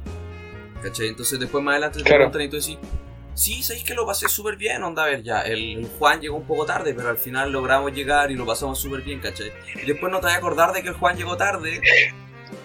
[0.83, 1.09] ¿Cachai?
[1.09, 2.31] Entonces después más adelante te Claro.
[2.31, 2.79] preguntan y tú decís,
[3.35, 6.37] sí, sabéis que lo pasé súper bien, onda, a ver, ya, el, el Juan llegó
[6.37, 9.53] un poco tarde, pero al final logramos llegar y lo pasamos súper bien, ¿cachai?
[9.83, 11.81] Y después no te vas a acordar de que el Juan llegó tarde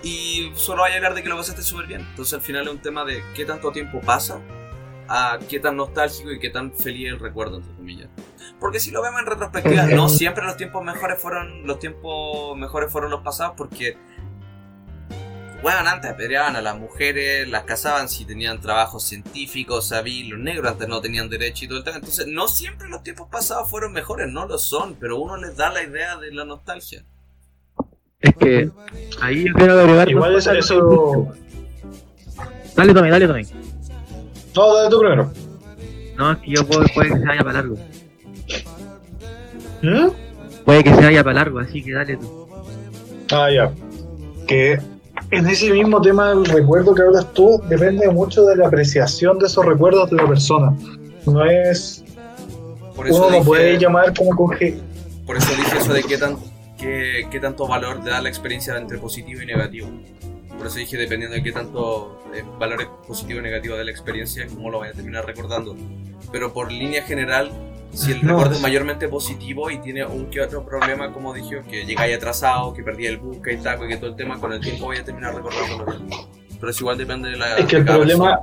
[0.04, 2.02] y solo vas a hablar de que lo pasaste súper bien.
[2.02, 4.40] Entonces al final es un tema de qué tanto tiempo pasa
[5.08, 8.10] a qué tan nostálgico y qué tan feliz el recuerdo, entre comillas.
[8.60, 12.92] Porque si lo vemos en retrospectiva, no siempre los tiempos mejores fueron los tiempos mejores
[12.92, 13.98] fueron los pasados porque
[15.64, 20.70] bueno, antes apedreaban a las mujeres, las casaban si tenían trabajos científicos, sabí, los negros
[20.70, 21.96] antes no tenían derecho y todo el tema.
[21.98, 25.72] Entonces, no siempre los tiempos pasados fueron mejores, no lo son, pero uno les da
[25.72, 27.06] la idea de la nostalgia.
[28.20, 28.70] Es que
[29.22, 30.10] ahí yo quiero agregar.
[30.10, 31.34] Igual dos eso.
[32.76, 33.44] Dale, Tommy, dale, Tommy.
[34.56, 35.34] No, dale tú primero.
[36.18, 37.78] No, es que yo puedo, puede que se vaya para largo.
[39.82, 40.08] ¿Mm?
[40.66, 42.48] Puede que se vaya para largo, así que dale tú.
[43.32, 43.72] Ah, ya.
[44.46, 44.80] Que
[45.32, 49.48] en ese mismo tema del recuerdo que hablas tú, depende mucho de la apreciación de
[49.48, 50.76] esos recuerdos de la persona.
[51.26, 52.04] No es.
[52.96, 54.78] Por eso Uno no dije- puede llamar como coge.
[55.26, 56.38] Por eso dije eso de qué, tan,
[56.78, 59.88] qué, qué tanto valor le da la experiencia entre positivo y negativo.
[60.58, 64.46] Por eso dije, dependiendo de qué tanto eh, valor positivo y negativo de la experiencia,
[64.54, 65.76] cómo lo vaya a terminar recordando.
[66.32, 67.52] Pero por línea general,
[67.94, 68.30] Si el No.
[68.34, 72.74] recuerdo es mayormente positivo y tiene un que otro problema, como dije, que llegáis atrasado,
[72.74, 74.86] que perdí el bus, que hay taco, y que todo el tema, con el tiempo
[74.86, 76.08] voy a terminar recordándolo bien.
[76.60, 77.58] Pero eso igual depende de la.
[77.58, 78.40] Es que el problema,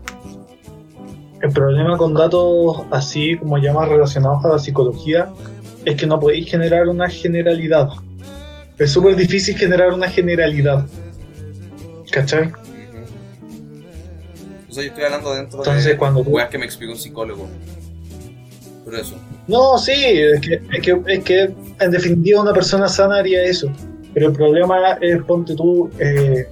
[1.43, 5.31] el problema con datos así como ya más relacionados a la psicología
[5.85, 7.89] es que no podéis generar una generalidad.
[8.79, 10.87] Es súper difícil generar una generalidad.
[12.13, 12.51] ¿Cachai?
[12.51, 13.07] persona.
[14.69, 17.49] O sea, yo estoy hablando dentro Entonces, de cuando tú- que me explicó un psicólogo.
[18.93, 19.17] Eso.
[19.47, 23.71] No, sí, es que, es que, es que en definitiva una persona sana haría eso.
[24.15, 26.47] Pero el problema es, ponte tú, eh,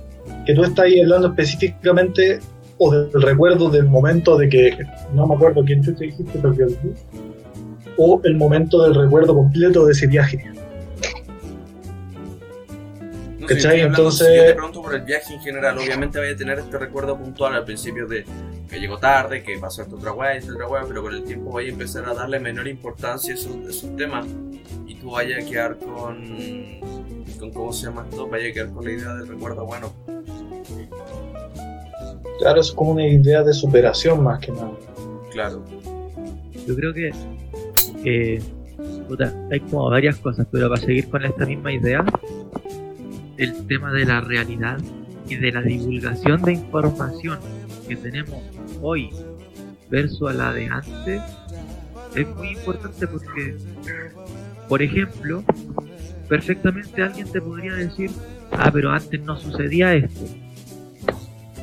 [0.47, 2.41] que tú estás hablando específicamente
[2.79, 4.79] o del recuerdo del momento de que,
[5.13, 6.67] no me acuerdo quién tú te dijiste, pero que
[7.99, 10.45] o el momento del recuerdo completo de ese viaje.
[13.49, 13.61] ¿Cachai?
[13.61, 16.33] sé, estoy hablando- Entonces- si yo te pregunto por el viaje en general, obviamente vaya
[16.33, 18.25] a tener este recuerdo puntual al principio de
[18.69, 21.53] que llegó tarde, que pasó esta otra weá, esta otra weá, pero con el tiempo
[21.53, 24.27] vaya a empezar a darle menor importancia a esos, a esos temas
[24.87, 26.27] y tú vayas a quedar con,
[27.41, 27.51] con.
[27.53, 28.29] ¿Cómo se llama esto?
[28.29, 29.93] Vaya a quedar con la idea del recuerdo bueno.
[32.41, 34.71] Claro, es como una idea de superación más que nada.
[35.33, 35.65] Claro.
[36.67, 37.11] Yo creo que,
[38.05, 38.41] eh,
[39.09, 42.05] puta, hay como varias cosas, pero para seguir con esta misma idea,
[43.39, 44.79] el tema de la realidad
[45.29, 47.39] y de la divulgación de información
[47.89, 48.43] que tenemos
[48.83, 49.11] hoy
[49.91, 51.23] versus a la de antes
[52.15, 53.57] es muy importante porque,
[54.69, 55.45] por ejemplo,
[56.29, 58.11] perfectamente alguien te podría decir,
[58.53, 60.25] ah, pero antes no sucedía esto.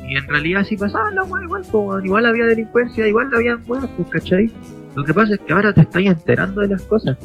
[0.08, 2.06] Y en realidad sí pasaba la weá igual, weón.
[2.06, 4.50] igual había delincuencia, igual había weas, pues, ¿cachai?
[4.94, 7.18] Lo que pasa es que ahora te estás enterando de las cosas.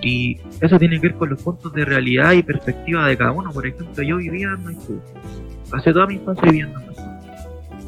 [0.00, 3.50] Y eso tiene que ver con los puntos de realidad y perspectiva de cada uno.
[3.50, 5.00] Por ejemplo, yo vivía en Maipú.
[5.70, 7.02] Pasé toda mi infancia viviendo en Maipú.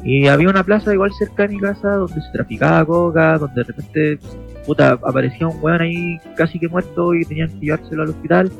[0.03, 3.63] Y había una plaza igual cerca de mi casa donde se traficaba coca, donde de
[3.63, 4.19] repente
[4.65, 8.51] puta, aparecía un weón ahí casi que muerto y tenían que llevárselo al hospital.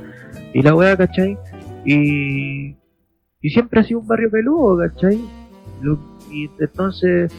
[0.54, 1.38] Y la wea, ¿cachai?
[1.86, 2.76] Y,
[3.42, 5.20] y siempre ha sido un barrio peludo, ¿cachai?
[5.82, 6.00] Lo-
[6.32, 7.34] y entonces,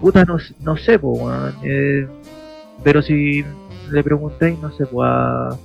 [0.00, 1.54] puta, no, no sé, po, weón.
[1.64, 2.06] eh,
[2.84, 3.44] pero si
[3.90, 5.58] le preguntáis, no sé, pues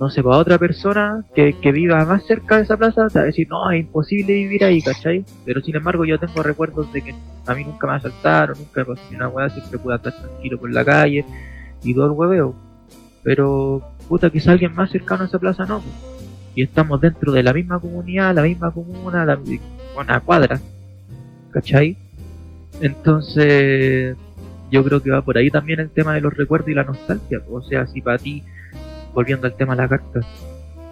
[0.00, 3.24] no sé, pues otra persona que, que viva más cerca de esa plaza, te va
[3.24, 5.26] a decir, no, es imposible vivir ahí, ¿cachai?
[5.44, 7.14] Pero sin embargo, yo tengo recuerdos de que
[7.46, 10.72] a mí nunca me asaltaron, nunca me pasó una weá, siempre pude estar tranquilo por
[10.72, 11.26] la calle
[11.82, 12.54] y todo el hueveo.
[13.22, 15.82] Pero, puta, quizá alguien más cercano a esa plaza no.
[16.54, 19.38] Y estamos dentro de la misma comunidad, la misma comuna, la,
[19.98, 20.58] una cuadra,
[21.50, 21.98] ¿cachai?
[22.80, 24.16] Entonces,
[24.70, 27.40] yo creo que va por ahí también el tema de los recuerdos y la nostalgia.
[27.50, 28.42] O sea, si para ti,
[29.14, 30.20] volviendo al tema de la carta,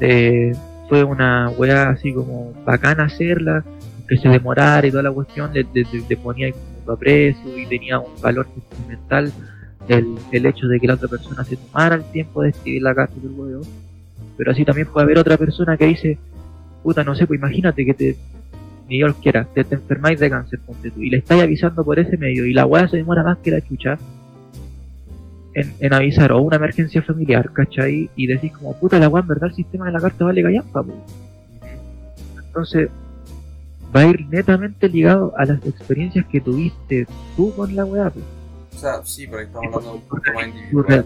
[0.01, 0.53] eh,
[0.89, 3.65] fue una weá así como bacana hacerla,
[4.09, 7.99] que se demorara y toda la cuestión, le, le- le- ponía como aprecio y tenía
[7.99, 9.31] un valor sentimental
[9.87, 12.95] el, el hecho de que la otra persona se tomara el tiempo de escribir la
[12.95, 13.63] carta del huevo.
[14.37, 16.19] Pero así también puede haber otra persona que dice,
[16.83, 18.17] puta, no sé, pues imagínate que te,
[18.89, 21.99] ni Dios quiera, te, te enfermáis de cáncer, ponte tú, y le estáis avisando por
[21.99, 23.99] ese medio, y la weá se demora más que la chucha
[25.55, 28.11] en, en avisar, o una emergencia familiar, ¿cachai?
[28.17, 30.83] Y decís como, puta, la weá, en verdad el sistema de la carta vale callampa,
[30.83, 30.95] po.
[32.47, 32.89] Entonces,
[33.95, 38.21] va a ir netamente ligado a las experiencias que tuviste tú con la weá, po.
[38.75, 41.05] O sea, sí, pero ahí estamos hablando de un punto más Tu, individual.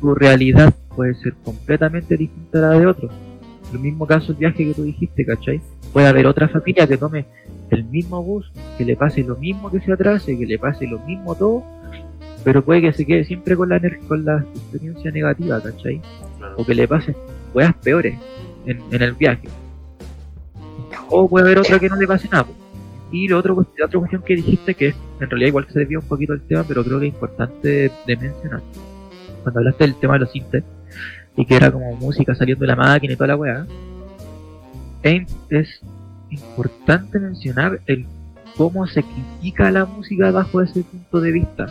[0.00, 3.08] tu realidad puede ser completamente distinta a la de otro.
[3.72, 5.60] El mismo caso el viaje que tú dijiste, ¿cachai?
[5.92, 7.26] Puede haber otra familia que tome
[7.70, 10.98] el mismo bus, que le pase lo mismo que se atrase, que le pase lo
[11.00, 11.64] mismo todo,
[12.44, 16.00] pero puede que se quede siempre con la, con la experiencia negativa, ¿cachai?
[16.56, 17.16] O que le pase
[17.54, 18.18] weas peores
[18.66, 19.48] en, en el viaje.
[21.08, 22.46] O puede haber otra que no le pase nada.
[23.10, 24.88] Y la otra cuestión que dijiste, que
[25.20, 28.16] en realidad igual se desvía un poquito el tema, pero creo que es importante de
[28.16, 28.60] mencionar.
[29.42, 30.64] Cuando hablaste del tema de los sintes,
[31.36, 33.66] y que era como música saliendo de la máquina y toda la weá,
[35.06, 35.80] es,
[36.28, 38.04] importante mencionar el
[38.56, 41.66] cómo se critica la música bajo ese punto de vista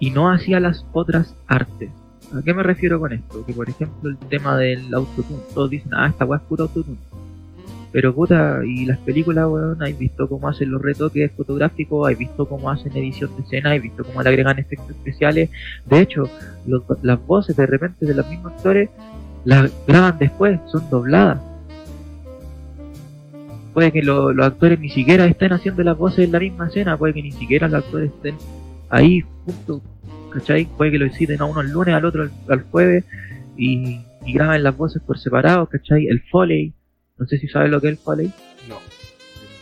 [0.00, 1.90] y no hacia las otras artes.
[2.36, 3.46] ¿A qué me refiero con esto?
[3.46, 6.98] Que por ejemplo el tema del autotune, todos dicen, ah, esta weá es puro autotune.
[7.90, 12.10] Pero puta, y las películas, weón, ¿has visto cómo hacen los retoques fotográficos?
[12.10, 13.72] ¿Has visto cómo hacen edición de escena?
[13.72, 15.48] ¿Has visto cómo le agregan efectos especiales?
[15.86, 16.28] De hecho,
[16.66, 18.90] los- las voces de repente de los mismos actores
[19.44, 21.40] las graban después, son dobladas.
[23.74, 26.96] Puede que lo- los actores ni siquiera estén haciendo las voces en la misma escena,
[26.96, 28.36] puede que ni siquiera los actores estén
[28.90, 29.82] ahí juntos,
[30.32, 30.66] ¿cachai?
[30.76, 33.04] Puede que lo deciden a uno el lunes, al otro el- al jueves
[33.56, 36.06] y, y graben las voces por separado, ¿cachai?
[36.08, 36.72] El Foley,
[37.18, 38.32] no sé si sabes lo que es el Foley.
[38.68, 38.76] No.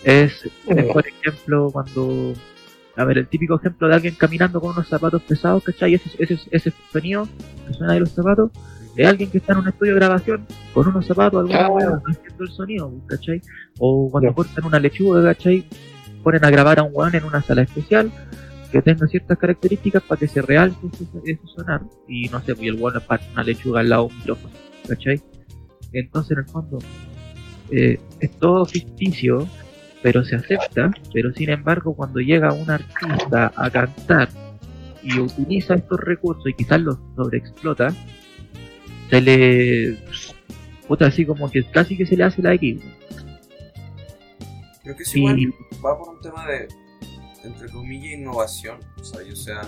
[0.05, 0.92] Es, es, No.
[0.92, 2.33] por ejemplo, cuando
[2.99, 5.92] a ver, el típico ejemplo de alguien caminando con unos zapatos pesados, ¿cachai?
[5.95, 7.29] Ese, ese, ese sonido
[7.66, 8.51] que suena de los zapatos,
[8.96, 12.44] es alguien que está en un estudio de grabación con unos zapatos, alguna hueá, haciendo
[12.44, 13.42] el sonido, ¿cachai?
[13.78, 15.64] O cuando cortan una lechuga, ¿cachai?
[16.22, 18.11] Ponen a grabar a un weón en una sala especial
[18.72, 20.78] que tenga ciertas características para que se realce
[21.24, 21.82] ese, sonar.
[22.09, 24.54] Y no sé, pues el weón parte una lechuga al lado de un micrófono,
[24.88, 25.20] ¿cachai?
[25.92, 26.78] Entonces, en el fondo,
[27.70, 29.46] eh, es todo ficticio,
[30.02, 34.28] pero se acepta, pero sin embargo, cuando llega un artista a cantar
[35.02, 37.88] y utiliza estos recursos y quizás los sobreexplota,
[39.11, 39.99] se le.
[40.88, 42.81] Puta, así como que casi que se le hace la X.
[44.83, 45.53] Creo que es Y- igual
[45.85, 46.69] va por un tema de,
[47.45, 48.79] entre comillas, innovación.
[49.01, 49.62] O sea, yo sea,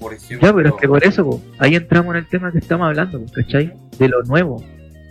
[0.00, 0.48] por ejemplo...
[0.48, 3.20] Ya, pero es que por eso, po, ahí entramos en el tema que estamos hablando,
[3.24, 3.72] po, ¿cachai?
[3.98, 4.64] De lo nuevo.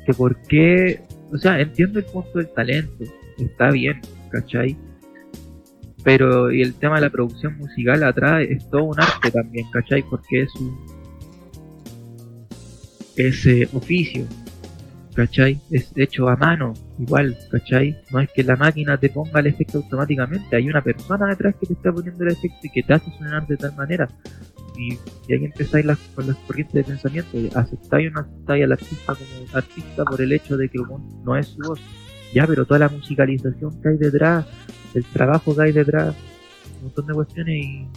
[0.05, 3.05] Que por qué, o sea, entiendo el punto del talento,
[3.37, 4.75] está bien, ¿cachai?
[6.03, 10.03] Pero y el tema de la producción musical atrás es todo un arte también, ¿cachai?
[10.03, 10.77] Porque es un
[13.15, 14.25] es eh, oficio,
[15.15, 15.59] ¿cachai?
[15.71, 17.97] Es hecho a mano, igual, ¿cachai?
[18.11, 21.67] No es que la máquina te ponga el efecto automáticamente, hay una persona detrás que
[21.67, 24.07] te está poniendo el efecto y que te hace sonar de tal manera
[24.77, 24.93] y,
[25.27, 29.15] y ahí empezáis las, con las corrientes de pensamiento, aceptáis o no aceptáis al artista
[29.15, 30.79] como artista por el hecho de que
[31.23, 31.79] no es su voz,
[32.33, 34.45] ya, pero toda la musicalización que hay detrás,
[34.93, 36.15] el trabajo que hay detrás,
[36.77, 37.87] un montón de cuestiones y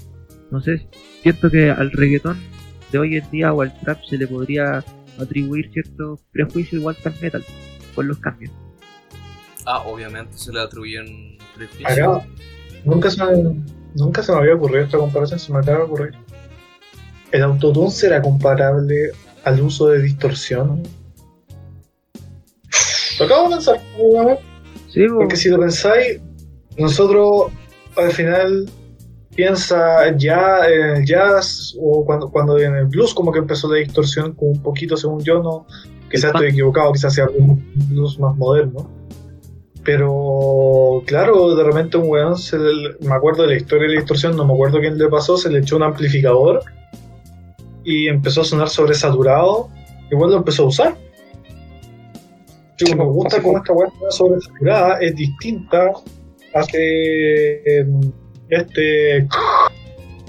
[0.51, 0.87] no sé,
[1.23, 2.37] siento que al reggaetón
[2.93, 4.85] de hoy en día o al trap se le podría
[5.19, 7.45] atribuir cierto prejuicio igual que al metal,
[7.95, 8.53] con los cambios.
[9.65, 11.91] Ah, obviamente se le atribuyen prejuicios.
[11.91, 12.27] Acá,
[12.85, 16.15] nunca se, me, nunca se me había ocurrido esta comparación, se me acaba de ocurrir.
[17.33, 19.11] ¿El autotune será comparable
[19.45, 20.83] al uso de distorsión?
[23.19, 23.81] Lo acabo de pensar.
[24.89, 26.21] Sí, po, porque si lo pensáis,
[26.79, 27.51] nosotros
[27.97, 28.71] al final
[29.37, 33.79] piensa ya en el jazz o cuando, cuando en el blues como que empezó la
[33.79, 35.67] distorsión como un poquito según yo, no
[36.11, 38.91] quizás estoy equivocado, quizás sea un blues más moderno.
[39.85, 44.01] Pero claro, de repente un weón, se le- me acuerdo de la historia de la
[44.01, 46.63] distorsión, no me acuerdo quién le pasó, se le echó un amplificador
[47.85, 49.69] y empezó a sonar sobresaturado,
[50.11, 50.97] igual lo empezó a usar.
[52.79, 55.93] Yo me gusta cómo esta está sobresaturada, es distinta,
[56.53, 58.01] hace em,
[58.51, 59.27] este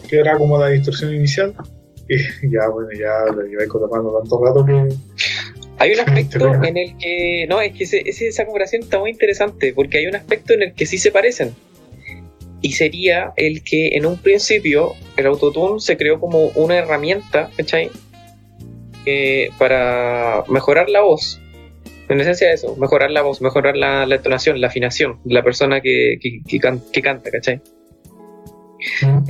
[0.10, 1.54] que era como la distorsión inicial.
[2.10, 2.16] Y
[2.52, 4.96] ya, bueno, ya lo la mano tanto rato que.
[5.80, 7.46] Hay un aspecto en el que.
[7.50, 10.64] No, es que ese- ese- esa comparación está muy interesante, porque hay un aspecto en
[10.64, 11.54] el que sí se parecen.
[12.62, 17.92] Y sería el que en un principio el autotune se creó como una herramienta, ¿cachai?
[19.06, 21.40] Eh, para mejorar la voz.
[22.10, 25.82] En esencia eso, mejorar la voz, mejorar la, la entonación, la afinación de la persona
[25.82, 27.62] que, que, que can- que canta, ¿cachai?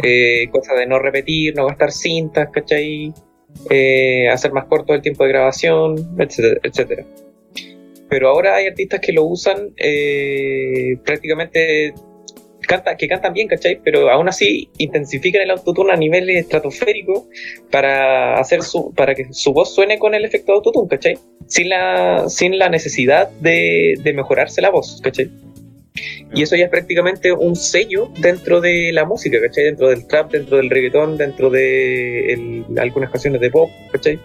[0.03, 3.13] Eh, cosa de no repetir, no gastar cintas, ¿cachai?
[3.69, 7.05] Eh, hacer más corto el tiempo de grabación, etcétera, etcétera.
[8.09, 11.93] Pero ahora hay artistas que lo usan eh, prácticamente
[12.97, 13.79] que cantan bien, ¿cachai?
[13.83, 17.27] Pero aún así intensifican el autotune a nivel estratosférico
[17.71, 21.17] para hacer su, para que su voz suene con el efecto autotune, ¿cachai?
[21.47, 25.29] Sin la, sin la necesidad de, de mejorarse la voz, ¿cachai?
[26.33, 29.63] Y eso ya es prácticamente un sello dentro de la música, ¿cachai?
[29.65, 34.19] Dentro del trap, dentro del reggaetón, dentro de algunas canciones de pop, ¿cachai?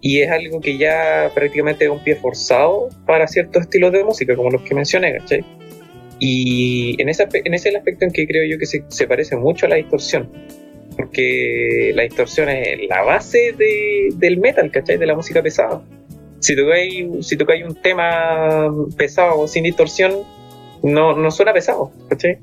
[0.00, 4.34] Y es algo que ya prácticamente es un pie forzado para ciertos estilos de música,
[4.34, 5.44] como los que mencioné, ¿cachai?
[6.18, 8.82] Y en ese, aspe- en ese es el aspecto en que creo yo que se,
[8.88, 10.28] se parece mucho a la distorsión.
[10.96, 14.98] Porque la distorsión es la base de- del metal, ¿cachai?
[14.98, 15.82] De la música pesada.
[16.40, 20.12] Si tocáis, si un tema pesado sin distorsión,
[20.82, 22.38] no, no suena pesado, ¿cachai?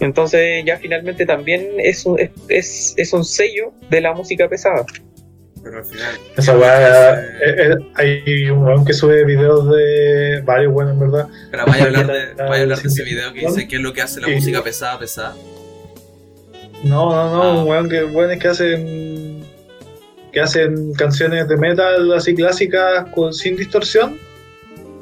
[0.00, 4.84] Entonces ya finalmente también es un, es, es, es un sello de la música pesada.
[5.62, 6.14] Pero al final.
[6.36, 7.20] Esa weá.
[7.20, 11.28] eh, eh, hay un weón que sube videos de varios buenos, en verdad.
[11.50, 13.82] Pero vaya a hablar de, vaya a hablar de ese video que dice qué es
[13.82, 15.34] lo que hace la música pesada, pesada.
[16.84, 17.62] No, no, no, Ah.
[17.62, 19.40] un weón que buenos que hacen
[20.32, 24.16] que hacen canciones de metal así clásicas con, sin distorsión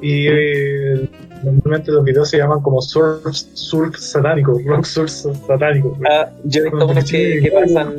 [0.00, 1.08] y eh,
[1.52, 3.24] normalmente los videos se llaman como surf,
[3.54, 5.96] surf satánico, rock surf satánico.
[6.08, 7.94] Ah, yo he visto unos que, que pasan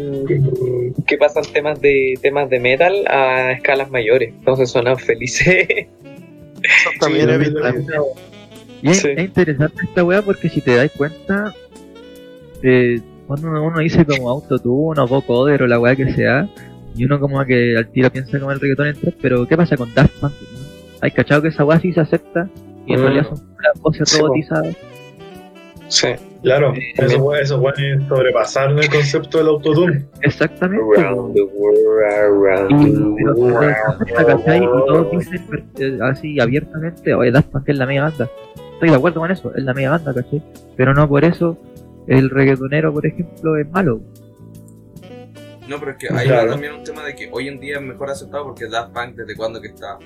[1.05, 5.67] que pasan temas de temas de metal a escalas mayores, entonces suenan felices.
[5.69, 7.53] Eso también Sí.
[8.81, 9.09] Y es, Sí.
[9.15, 11.53] es interesante esta weá porque si te das cuenta,
[12.61, 16.47] eh, cuando uno, uno dice como autotune o vocoder o la weá que sea,
[16.95, 19.93] y uno como que al tiro piensa como el reggaetón entra, pero ¿qué pasa con
[19.93, 20.33] Daft Punk?
[21.01, 22.49] ¿Hay cachado que esa weá sí se acepta?
[22.87, 23.03] Y en Mm.
[23.03, 24.75] realidad son puras voces Sí, robotizadas.
[25.89, 26.07] Sí.
[26.43, 30.05] Claro, eso, puede- eso puede sobrepasar el concepto del autotune.
[30.21, 30.99] Exactamente.
[31.01, 33.75] Around the world, Y, around the pero, pero, world.
[34.43, 34.57] ¿cachai?
[34.63, 38.29] y todos dicen eh, así abiertamente, oye, Daft Punk es la mega banda.
[38.73, 40.43] Estoy de acuerdo con eso, es la mega banda, ¿cachai?
[40.75, 41.57] Pero no por eso
[42.07, 43.99] el reggaetonero, por ejemplo, es malo.
[45.67, 46.51] No, pero es que hay Claro.
[46.51, 49.35] también un tema de que hoy en día es mejor aceptado porque Daft Punk desde
[49.35, 49.97] cuando que está.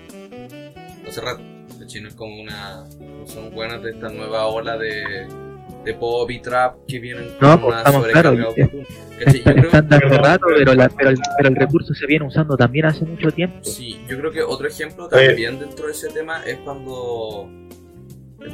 [1.08, 1.42] Hace rato.
[1.82, 2.84] De chino es como una.
[3.00, 5.28] no Son buenas de esta nueva ola de,
[5.84, 8.50] de pop y trap que vienen No, con pues, una estamos sobrecarga
[9.26, 12.56] Está- creo, Están hace rato, pero- la- pero, el, pero el recurso se viene usando
[12.56, 13.60] también hace mucho tiempo.
[13.64, 15.28] sí, yo creo que otro ejemplo Oye.
[15.28, 17.50] también dentro de ese tema es cuando.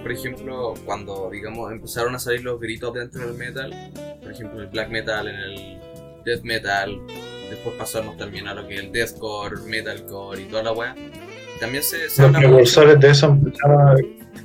[0.01, 3.73] Por ejemplo, cuando digamos empezaron a salir los gritos dentro del metal,
[4.21, 5.77] por ejemplo el black metal, en el
[6.25, 6.99] death metal,
[7.49, 10.93] después pasamos también a lo que es el deathcore, metalcore y toda la weá.
[11.59, 13.37] También se, se Los precursores de eso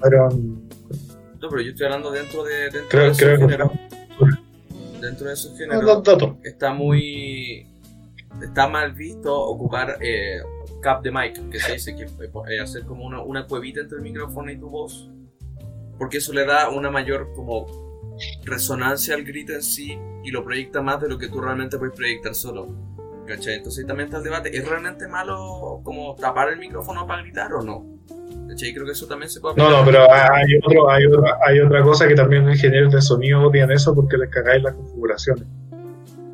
[0.01, 0.69] fueron,
[1.41, 3.71] No, pero yo estoy hablando dentro de, dentro de creo, que fueron
[5.01, 6.03] Dentro de esos géneros
[6.45, 7.67] está muy.
[8.41, 10.41] Está mal visto ocupar eh,
[10.81, 14.03] cap de mic, que se dice que eh, hacer como una, una cuevita entre el
[14.03, 15.11] micrófono y tu voz.
[15.99, 17.67] Porque eso le da una mayor como
[18.45, 21.95] resonancia al grito en sí y lo proyecta más de lo que tú realmente puedes
[21.95, 22.69] proyectar solo.
[23.27, 23.55] ¿Cachai?
[23.55, 24.57] Entonces también está el debate.
[24.57, 27.87] ¿Es realmente malo como tapar el micrófono para gritar o no?
[28.49, 28.75] ¿Cachai?
[28.75, 31.83] Creo que eso también se puede No, no, pero hay, otro, hay, otra, hay otra
[31.83, 35.45] cosa que también los ingenieros de sonido odian eso porque les cagáis las configuraciones.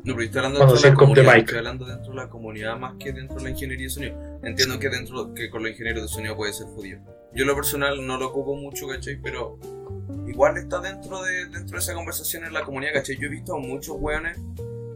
[0.03, 2.95] No, pero estoy hablando dentro de la comunidad, estoy hablando dentro de la comunidad más
[2.99, 4.39] que dentro de la ingeniería de sonido.
[4.43, 6.99] Entiendo que dentro que con los ingenieros de sonido puede ser judío.
[7.33, 9.19] Yo lo personal no lo ocupo mucho, ¿cachai?
[9.21, 9.59] Pero
[10.27, 13.17] igual está dentro de, dentro de esa conversación en la comunidad, ¿cachai?
[13.17, 14.39] Yo he visto a muchos weones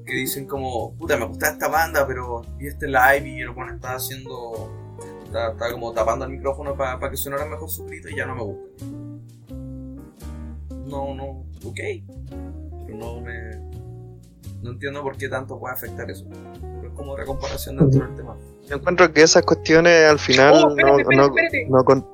[0.06, 3.76] que dicen como, puta, me gusta esta banda, pero vi este live y el weón
[3.76, 4.70] está haciendo,
[5.26, 8.36] está, está como tapando el micrófono para que sonara mejor su grito y ya no
[8.36, 8.86] me gusta.
[10.86, 11.80] No, no, ok.
[12.86, 13.74] Pero no me...
[14.62, 16.26] No entiendo por qué tanto puede afectar eso.
[16.30, 18.38] Pero es como otra comparación dentro del tema.
[18.70, 21.68] Yo encuentro que esas cuestiones al final Oh, espérate, no, espérate, no, espérate.
[21.70, 22.08] no con-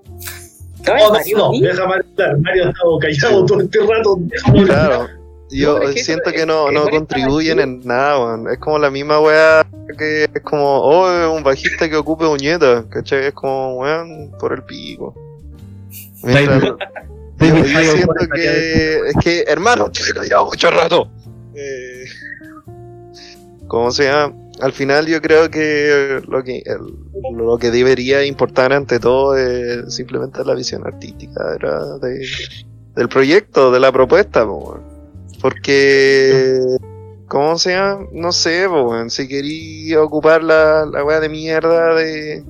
[0.88, 1.62] Ay, No, Mario, no, ¿sí?
[1.62, 2.38] deja Mario hablar.
[2.40, 4.20] Mario ha estado callado todo este rato.
[4.66, 5.08] Claro,
[5.52, 8.50] yo siento que no, no contribuyen en nada, weón.
[8.50, 9.66] Es como la misma weá
[9.97, 13.26] que es como, oh, un bajista que ocupe uñetas, ¿cachai?
[13.28, 15.14] Es como, weón, por el pico.
[16.24, 16.62] Mientras-
[17.39, 21.10] yo, yo siento que, es que, hermano, callado mucho rato.
[21.56, 22.04] Eh,
[23.68, 24.36] ¿Cómo se llama?
[24.62, 29.93] Al final yo creo que lo que el- lo que debería importar ante todo es
[29.93, 32.28] simplemente la visión artística de de-
[32.95, 34.82] del proyecto, de la propuesta, weón.
[35.42, 36.78] Porque
[37.28, 38.08] ¿cómo se llama?
[38.12, 39.10] No sé, weón.
[39.10, 42.44] si quería ocupar la, la weá de mierda de,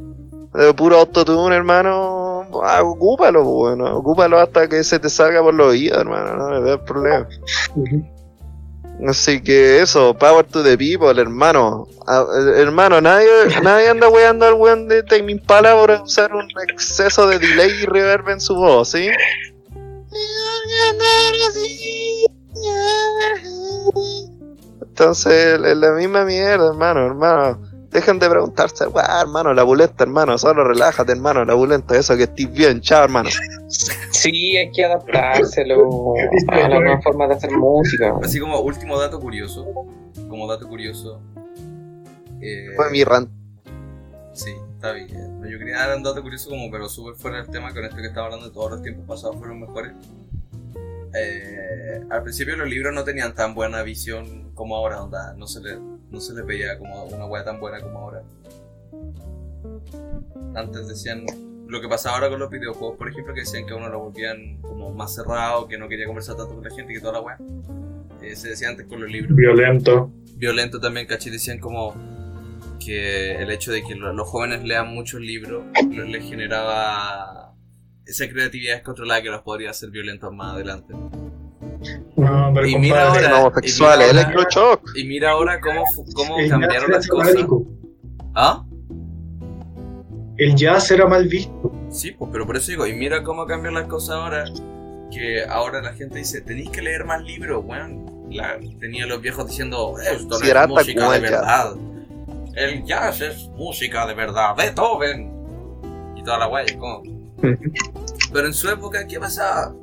[0.53, 3.81] de puro autotune, hermano, ah, ocúpalo, weón.
[3.81, 7.27] ocúpalo hasta que se te salga por los oídos, hermano, no me veo problema.
[9.07, 11.87] Así que eso, power to the people, hermano.
[12.07, 12.25] Ah,
[12.55, 13.29] hermano, nadie,
[13.63, 17.85] nadie anda weando al weón de Tame Impala por usar un exceso de delay y
[17.85, 19.09] reverb en su voz, ¿sí?
[24.81, 27.61] Entonces, es la misma mierda, hermano, hermano.
[27.89, 32.23] Dejen de preguntarse, weá, hermano, la bulenta, hermano, solo relájate, hermano, la bulenta, eso que
[32.23, 33.29] estés bien, chao, hermano.
[34.11, 36.13] Sí, hay que adaptárselo
[36.49, 38.13] a la nueva forma de hacer música.
[38.21, 39.65] Así como último dato curioso,
[40.27, 41.19] como dato curioso.
[42.41, 43.29] eh, Fue mi rant.
[44.33, 45.09] Sí, está bien.
[45.49, 48.05] Yo quería dar un dato curioso como pero súper fuera del tema con esto que
[48.07, 49.93] estaba hablando de todos los tiempos pasados fueron mejores.
[51.15, 55.59] Eh, al principio los libros no tenían tan buena visión como ahora, onda, no se
[55.61, 55.77] le,
[56.11, 58.21] no se les veía como una wea tan buena como ahora.
[60.55, 61.25] Antes decían
[61.67, 63.99] lo que pasaba ahora con los videojuegos, por ejemplo, que decían que a uno lo
[63.99, 67.21] volvían como más cerrado, que no quería conversar tanto con la gente, que toda la
[67.21, 67.37] wea.
[68.23, 70.11] Eh, se decía antes con los libros Violento.
[70.35, 71.31] violento también, ¿cachai?
[71.31, 71.93] Decían como
[72.83, 77.48] que el hecho de que lo- los jóvenes lean muchos libros les generaba
[78.09, 80.93] esa creatividad descontrolada que los podría hacer violentos más adelante.
[82.15, 84.89] No, pero Y mira ahora- homosexuales, y mira ahora- electroshock.
[84.95, 85.83] Y mira ahora cómo,
[86.13, 87.27] cómo cambiaron las cosas.
[87.29, 87.65] satánico.
[88.35, 88.65] ¿Ah?
[90.37, 91.71] El jazz era mal visto.
[91.89, 94.45] Sí, pues, pero por eso digo, y mira cómo cambian las cosas ahora.
[95.11, 98.05] Que ahora la gente dice, tenéis que leer más libros, weón.
[98.29, 101.31] La- tenía los viejos diciendo, esto no es música como de el jazz.
[101.31, 101.75] verdad.
[102.55, 105.31] El jazz es música de verdad, Beethoven.
[106.15, 106.65] Y toda la guay,
[107.41, 109.73] Pero en su época, ¿qué pasaba?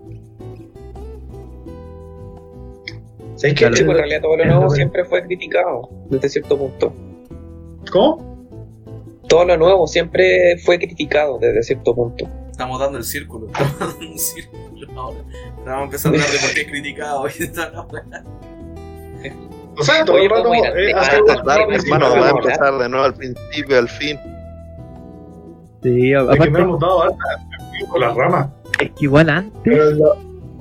[3.37, 3.59] ¿Sabes.
[3.59, 6.93] Sí, pues, en realidad todo lo nuevo siempre fue criticado, desde cierto punto.
[7.93, 8.37] ¿Cómo?
[9.29, 12.29] Todo lo nuevo siempre fue criticado desde cierto punto.
[12.51, 13.47] Estamos dando el círculo.
[13.49, 14.67] estamos dando un círculo.
[14.97, 15.15] Ahora
[15.67, 18.25] vamos a empezar a hablar de por qué es criticado y toda la.
[19.79, 20.45] O sea, todo Oye, el rato.
[20.45, 22.89] ¿cómo ir eh, a- hace a- una- Dale, una- hermano, una- va a empezar de
[22.89, 24.19] nuevo al principio, al fin.
[25.95, 27.25] Sí, que aparte, no hemos dado alta
[27.89, 28.49] con las ramas.
[28.81, 29.99] es que igual antes,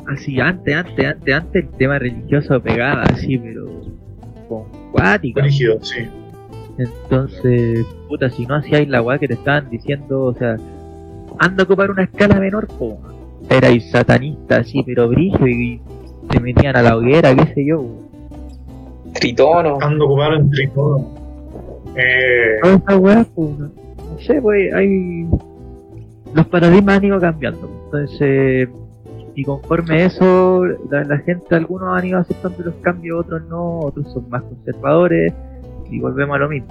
[0.07, 3.65] así, antes, antes, antes, antes, el tema religioso pegaba así, pero
[4.47, 5.41] con cuática.
[5.41, 6.07] rígido, sí.
[6.77, 10.57] Entonces, puta, si no hacíais la weá que te estaban diciendo, o sea,
[11.39, 12.99] anda a ocupar una escala menor, po.
[13.49, 15.81] Erais satanista, así, pero brillo y
[16.29, 17.83] te metían a la hoguera, qué sé yo.
[19.13, 19.77] Tritono.
[19.81, 21.07] Ando ocupado en tricono.
[21.95, 23.49] Eh, Todas esas weas, pues,
[24.15, 25.27] no, sé, pues, hay.
[26.33, 27.69] Los paradigmas han ido cambiando.
[27.85, 28.69] Entonces,
[29.35, 33.79] y conforme a eso, la, la gente, algunos han ido aceptando los cambios, otros no,
[33.79, 35.33] otros son más conservadores,
[35.89, 36.67] y volvemos a lo mismo.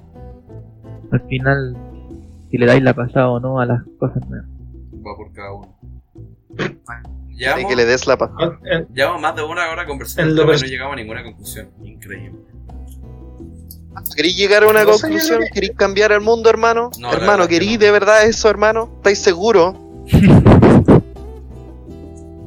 [1.13, 1.77] Al final,
[2.51, 4.49] si le dais la pasada o no a las cosas nuevas.
[5.07, 5.77] Va por cada uno.
[7.31, 8.59] Y Llevamos, que le des la pasada.
[8.95, 11.69] llevamos más de una hora conversando pers- no llegamos a ninguna conclusión.
[11.83, 12.39] Increíble.
[14.15, 15.41] ¿Queréis llegar a una No conclusión?
[15.53, 16.91] ¿Queréis cambiar el mundo, hermano?
[16.99, 17.79] No, hermano, ¿queréis no.
[17.79, 18.91] de verdad eso, hermano?
[18.97, 19.75] ¿Estáis seguros?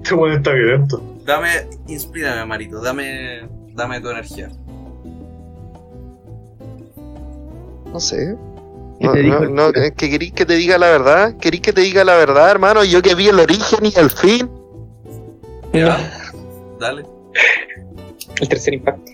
[0.04, 1.02] este weón está violento.
[1.26, 1.50] Dame,
[1.88, 2.82] inspírame, Marito.
[2.82, 4.50] Dame, dame tu energía.
[7.92, 8.38] No sé.
[9.00, 11.36] ¿Qué No, no, no, ¿Que queréis que te diga la verdad?
[11.38, 12.84] ¿Queréis que te diga la verdad, hermano?
[12.84, 14.50] Yo que vi el origen y el fin.
[15.74, 16.12] Ya.
[16.80, 17.06] Dale.
[18.40, 19.12] El tercer impacto.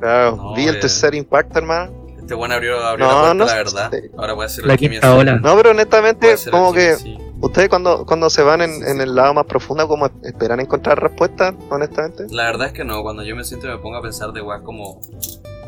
[0.00, 0.80] Claro, No, vi el eh.
[0.80, 1.92] tercer impacto, hermano.
[2.18, 3.92] Este buen abrió, abrió No, la puerta no a la verdad.
[4.16, 5.20] Ahora puede ser La alquimia, quinta sí.
[5.20, 5.36] ola.
[5.36, 7.18] No, pero honestamente, como que sí.
[7.40, 11.54] ustedes cuando, cuando se van en, en el lado más profundo, como esperan encontrar respuestas,
[11.70, 12.26] honestamente.
[12.30, 14.42] La verdad es que no, cuando yo me siento y me pongo a pensar de
[14.42, 15.00] weas como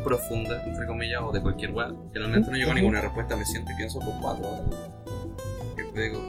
[0.05, 3.71] profunda, entre comillas, o de cualquier wea, generalmente no llego a ninguna respuesta, me siento
[3.71, 4.61] y pienso por cuatro horas.
[5.95, 6.19] Y digo,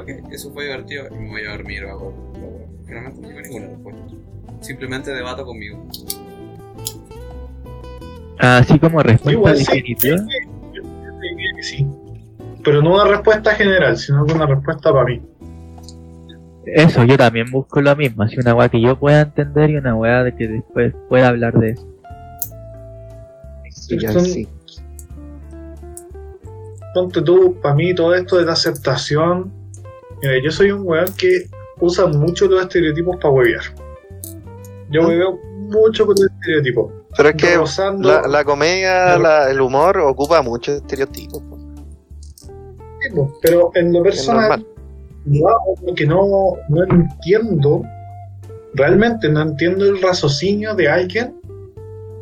[0.00, 2.32] ok, eso fue divertido y me voy a dormir o hago.
[2.86, 4.02] Generalmente no llego a ninguna respuesta.
[4.60, 5.86] Simplemente debato conmigo.
[8.38, 9.64] Así como respuesta Igual sí.
[9.64, 10.16] definitiva.
[10.72, 10.82] Yo
[11.20, 11.86] diría que sí.
[12.64, 15.22] Pero no una respuesta general, sino que una respuesta para mí.
[16.66, 19.94] Eso, yo también busco lo mismo, así una weá que yo pueda entender y una
[19.94, 21.86] weá de que después pueda hablar de eso.
[24.12, 24.48] Son- sí.
[26.92, 29.52] Ponte tú, para mí todo esto de la aceptación.
[30.22, 31.46] Mira, yo soy un weón que
[31.78, 33.62] usa mucho los estereotipos para huevear.
[34.90, 35.06] Yo ¿Ah?
[35.06, 36.92] hueveo mucho con los estereotipos.
[37.16, 39.22] Pero es que Rozando- la, la comedia, No.
[39.22, 41.42] la- el humor ocupa muchos estereotipos.
[43.42, 44.66] Pero en lo personal,
[45.36, 47.82] hago porque no, no entiendo,
[48.74, 51.34] realmente no entiendo el raciocinio de alguien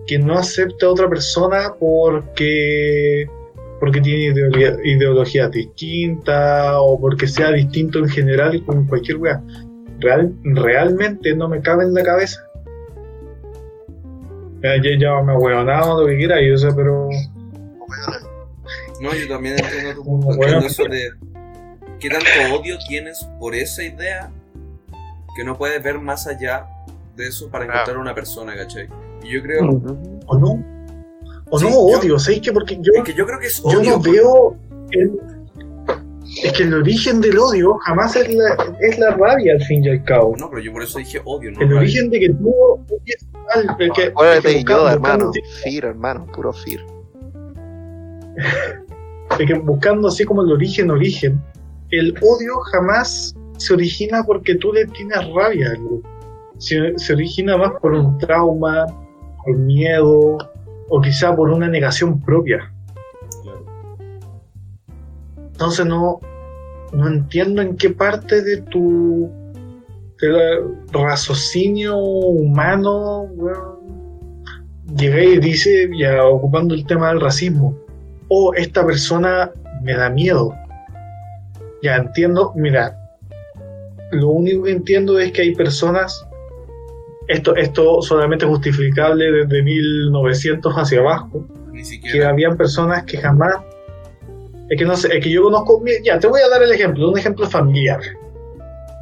[0.06, 3.26] que no acepta a otra persona porque,
[3.80, 9.42] porque tiene ideología- ideologías distintas o porque sea distinto en general con cualquier weá.
[10.00, 12.43] Real, realmente no me cabe en la cabeza.
[14.98, 17.08] Ya, me huevonado lo que quiera, yo sé, pero
[19.00, 20.32] No, yo también entiendo tu punto.
[20.32, 21.10] Entiendo eso de
[22.00, 22.26] qué tanto
[22.58, 24.30] odio tienes por esa idea
[25.36, 26.66] que no puedes ver más allá
[27.14, 28.88] de eso para encontrar una persona, ¿cachai?
[29.22, 29.68] Y yo creo,
[30.26, 30.64] o no.
[31.50, 32.50] O Sí, no yo- odio, ¿sabes qué?
[32.52, 33.90] Porque yo, es que yo creo que es yo odio.
[33.90, 34.56] no veo
[34.92, 35.20] el,
[36.42, 39.88] es que el origen del odio jamás es la, es la rabia al fin y
[39.90, 40.34] al cabo.
[40.38, 41.60] No, pero yo por eso dije odio, ¿no?
[41.60, 41.80] El rabia.
[41.80, 45.32] origen de que tú odies al- el que, el Acuérdate que de hermano.
[45.62, 46.80] Fear, hermano, puro fear.
[49.38, 51.40] el que buscando así como el origen, origen,
[51.90, 56.02] el odio jamás se origina porque tú le tienes rabia a algo.
[56.58, 58.86] Se, se origina más por un trauma,
[59.44, 60.38] por miedo,
[60.88, 62.72] o quizá por una negación propia.
[65.54, 66.20] Entonces no,
[66.92, 69.30] no entiendo en qué parte de tu
[70.92, 73.28] raciocinio humano
[74.96, 77.78] llegué y dice, ya ocupando el tema del racismo,
[78.28, 79.52] oh, esta persona
[79.82, 80.52] me da miedo.
[81.84, 82.98] Ya entiendo, mira,
[84.10, 86.26] lo único que entiendo es que hay personas,
[87.28, 93.54] esto, esto solamente justificable desde 1900 hacia abajo, Ni que habían personas que jamás
[94.68, 97.10] es que no sé, es que yo conozco, ya te voy a dar el ejemplo,
[97.10, 98.00] un ejemplo familiar.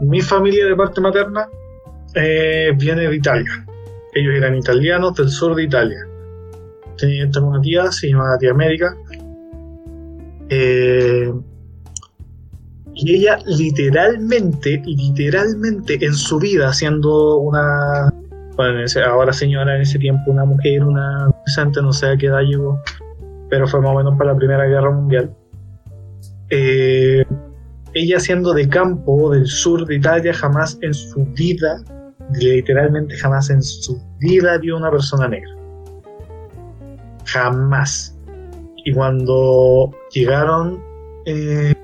[0.00, 1.48] Mi familia de parte materna
[2.14, 3.66] eh, viene de Italia.
[4.14, 6.06] Ellos eran italianos del sur de Italia.
[6.98, 8.96] Tenía una tía, se llama tía América.
[10.48, 11.32] Eh,
[12.94, 18.12] y ella literalmente, literalmente en su vida, siendo una,
[18.56, 22.42] bueno, ahora señora en ese tiempo, una mujer, una adolescente, no sé a qué edad
[22.42, 22.78] llegó,
[23.48, 25.34] pero fue más o menos para la Primera Guerra Mundial.
[26.54, 27.24] Eh,
[27.94, 31.82] ella siendo de campo del sur de Italia, jamás en su vida,
[32.34, 35.50] literalmente jamás en su vida vio una persona negra.
[37.24, 38.14] Jamás.
[38.84, 40.82] Y cuando llegaron
[41.24, 41.74] eh,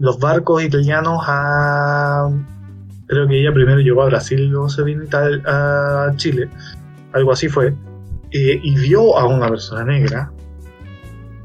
[0.00, 2.28] los barcos italianos a...
[3.06, 5.04] Creo que ella primero llegó a Brasil luego se vino
[5.46, 6.48] a Chile.
[7.12, 7.72] Algo así fue.
[8.32, 10.32] eh, y vio a una persona negra.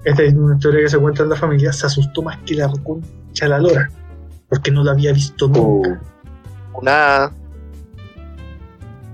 [0.05, 1.73] Esta es una historia que se cuenta en la familia.
[1.73, 3.89] Se asustó más que la concha la lora.
[4.47, 6.01] Porque no la había visto nunca.
[6.81, 7.33] Nada.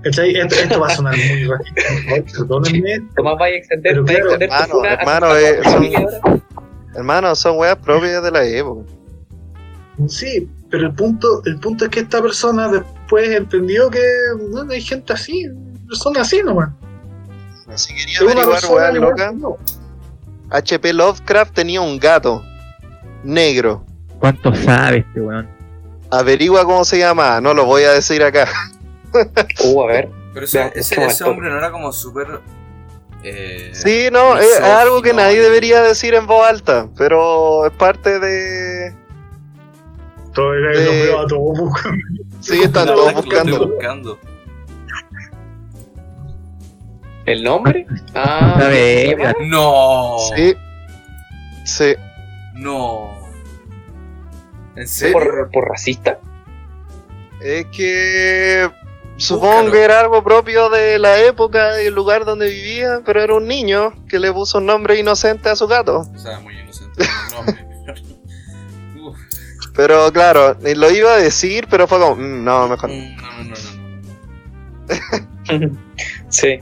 [0.02, 0.36] ¿Cachai?
[0.36, 1.82] Esto, esto va a sonar muy racista.
[2.38, 3.00] Perdónenme.
[3.16, 6.42] Tomás, vaya a extender, Pero claro, extender hermano, hermano, eh, son-.
[6.94, 8.88] Hermano, son weas propias de la época.
[10.08, 14.02] Sí, pero el punto, el punto es que esta persona después entendió que
[14.50, 15.46] bueno, hay gente así,
[15.86, 16.70] personas así nomás.
[17.74, 19.34] Si quería averiguar weas locas.
[20.50, 22.42] HP Lovecraft tenía un gato
[23.24, 23.84] negro.
[24.18, 25.48] ¿Cuánto sabe este weón?
[26.10, 28.48] Averigua cómo se llama, no lo voy a decir acá.
[29.64, 30.10] Uh, a ver.
[30.34, 32.40] Pero ese, hombre no era como súper.
[33.22, 38.18] Eh, Sí, no, es, algo que nadie debería decir en voz alta, pero es parte
[38.20, 38.94] de...
[40.34, 40.52] Todo
[41.26, 42.04] todos buscando.
[42.40, 44.18] Sí, están todos buscando.
[47.26, 47.86] ¿El nombre?
[48.14, 49.34] Ah, Sabe, ¿cómo se llama?
[49.46, 50.16] No.
[50.36, 50.54] Sí,
[51.64, 51.94] sí.
[52.54, 53.10] No.
[54.76, 55.12] ¿En serio?
[55.14, 56.18] ¿Por, por racista?
[57.40, 58.70] Es que
[59.16, 59.72] supongo Búscalo.
[59.72, 63.46] que era algo propio de la época y el lugar donde vivía, pero era un
[63.48, 66.00] niño que le puso un nombre inocente a su gato.
[66.14, 67.66] O sea, muy inocente el nombre.
[69.02, 69.18] Uf,
[69.74, 72.90] Pero claro, lo iba a decir, pero fue como, "Mm, no, mejor.
[72.90, 72.94] no".
[72.96, 73.54] mm, no, no,
[75.58, 75.78] no, no.
[76.28, 76.60] sí.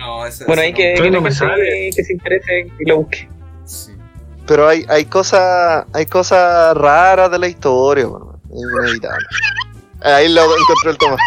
[0.00, 1.22] No, ese Bueno, hay que, no.
[1.22, 3.28] Que, que, que se interese y lo busque.
[3.66, 3.92] Sí.
[4.46, 9.26] Pero hay, hay cosas hay cosas raras de la historia, bueno, es inevitable.
[10.00, 11.20] Ahí lo encontró el Tomás.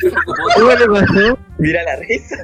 [0.00, 0.08] ¿Qué
[0.78, 1.38] le pasó?
[1.58, 2.36] Mira la risa.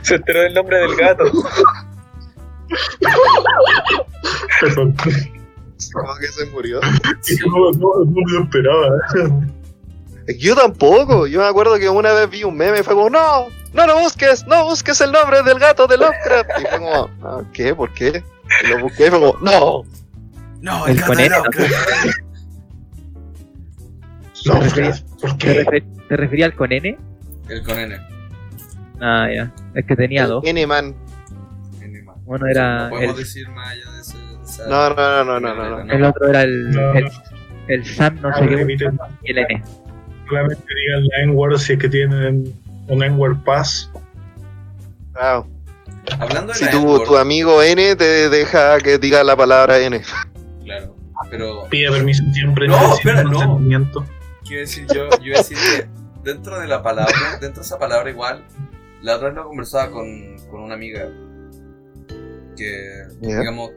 [0.00, 1.24] Se enteró del nombre del gato.
[5.92, 6.80] Como que se murió.
[7.46, 8.88] No, no, no lo esperaba.
[10.38, 11.26] Yo tampoco.
[11.26, 14.00] Yo me acuerdo que una vez vi un meme y fue como, no, no lo
[14.00, 16.50] busques, no busques el nombre del gato de Lovecraft.
[16.60, 17.74] Y fue como, "Ah, ¿qué?
[17.74, 18.22] ¿Por qué?
[18.64, 19.82] Y lo busqué y fue como, no.
[20.60, 21.12] No, El el gato
[24.44, 25.84] ¿Te referías- ¿por ¿Te, qué?
[26.08, 26.98] te refería al con N?
[27.48, 27.96] El con N.
[29.00, 29.52] Ah, ya.
[29.74, 30.42] Es que tenía dos.
[30.44, 30.94] N-Man.
[32.24, 34.16] Uno era No podemos el, decir más allá de ese.
[34.16, 35.92] de esa- No, no, no, no, no, no.
[35.92, 37.10] el otro era el, No, el, no.
[37.68, 38.98] el Sam, no Ah, sé qué, repiten.
[39.24, 39.62] y el N.
[40.36, 42.54] Solamente digan la N-word si es que tienen
[42.88, 43.90] un N-word pass.
[45.12, 45.46] Claro.
[46.18, 50.00] Hablando de Si la tu, tu amigo N te deja que diga la palabra N.
[50.64, 50.96] Claro.
[51.30, 52.66] Pero Pide permiso siempre.
[52.66, 53.58] No, espera, no.
[54.44, 55.88] quiero decir yo, yo decir que
[56.24, 58.44] dentro de la palabra, dentro de esa palabra igual,
[59.02, 61.08] la otra vez lo conversaba con, con una amiga
[62.56, 63.70] que, digamos,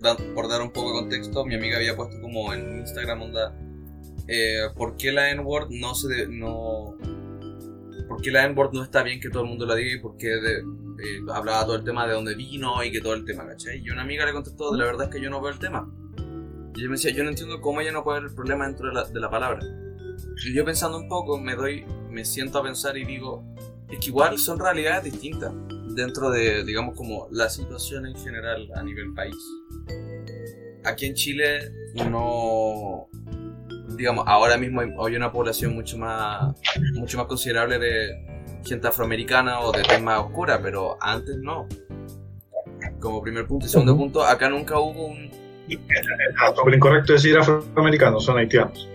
[0.00, 3.52] da- por dar un poco de contexto, mi amiga había puesto como en Instagram onda,
[4.28, 6.96] eh, ¿por qué la N-word no se de- no
[8.08, 10.16] por qué la N-word no está bien que todo el mundo la diga y por
[10.16, 13.46] qué de- eh, hablaba todo el tema de dónde vino y que todo el tema,
[13.46, 13.80] ¿cachai?
[13.82, 15.90] Y una amiga le contestó, la verdad es que yo no veo el tema.
[16.74, 18.88] Y ella me decía, yo no entiendo cómo ella no puede ver el problema dentro
[18.88, 19.60] de la, de la palabra.
[20.46, 23.42] Y yo pensando un poco, me doy, me siento a pensar y digo,
[23.90, 25.52] es que igual son realidades distintas
[25.94, 29.36] dentro de, digamos, como la situación en general a nivel país.
[30.84, 31.58] Aquí en Chile
[32.10, 33.08] no,
[34.02, 36.54] digamos, ahora mismo hay, hay una población mucho más,
[36.94, 38.26] mucho más considerable de
[38.64, 41.68] gente afroamericana o de tema oscura, pero antes no.
[42.98, 45.30] Como primer punto y segundo punto, acá nunca hubo un,
[46.40, 48.88] Ah, lo incorrecto decir afroamericanos, son haitianos.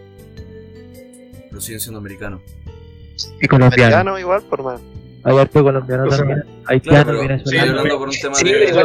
[1.50, 2.42] pero siguen siendo americanos.
[3.42, 3.84] Y colombiano.
[3.96, 4.82] Americano igual, por más.
[5.24, 6.42] Hay harto colombiano O sea, también.
[6.42, 7.80] Claro, Haitiano, pero estoy venezolano.
[7.80, 8.52] hablando por un tema Sí, de...
[8.68, 8.82] pero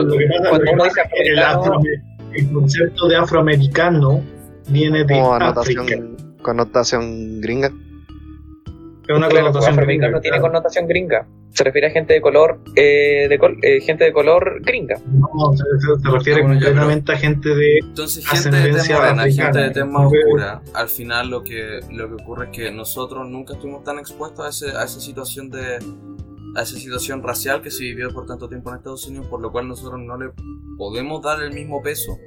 [1.82, 4.22] el, el concepto de afroamericano
[4.68, 5.46] viene de Como África.
[5.80, 7.68] anotación, connotación gringa.
[9.08, 10.42] Es una Claro, connotación gringa, tiene claro.
[10.42, 11.26] connotación gringa.
[11.50, 14.96] Se refiere a gente de color, eh, de col- eh, gente de color gringa.
[15.06, 17.78] No, se, se- se refiere Ah, bueno, completamente a gente de.
[17.82, 22.22] Entonces, gente de Ascendencia morena, gente de Porque- oscura, al final lo que, lo que
[22.22, 25.78] ocurre es que nosotros nunca estuvimos tan expuestos a, ese, a esa situación de
[26.54, 29.50] a esa situación racial que se vivió por tanto tiempo en Estados Unidos, por lo
[29.50, 30.30] cual nosotros no le
[30.78, 32.18] podemos dar el mismo peso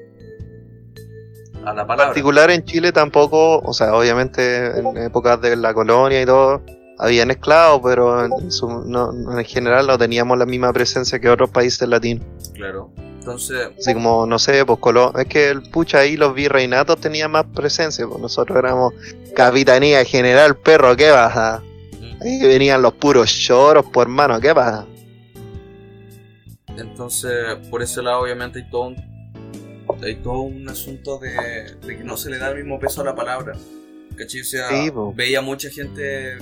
[1.66, 6.22] a la En particular en Chile tampoco, o sea, obviamente en épocas de la colonia
[6.22, 6.62] y todo,
[6.98, 11.30] habían esclavos, pero en, su- no- no- en general no teníamos la misma presencia que
[11.30, 12.26] otros países latinos.
[12.54, 12.90] Claro.
[13.20, 15.12] Entonces, Así como, no sé, pues Colón.
[15.20, 18.06] Es que el pucha ahí los virreinatos tenían más presencia.
[18.08, 18.94] Pues nosotros éramos
[19.36, 21.62] capitanía general, perro, ¿qué pasa?
[22.22, 24.86] Ahí venían los puros lloros, pues hermano, ¿qué pasa?
[26.78, 27.32] entonces
[27.70, 28.96] por ese lado obviamente hay todo un,
[30.04, 33.06] hay todo un asunto de, de que no se le da el mismo peso a
[33.06, 33.54] la palabra.
[34.16, 34.42] ¿Cachai?
[34.42, 36.38] O sea, Sí, veía mucha gente...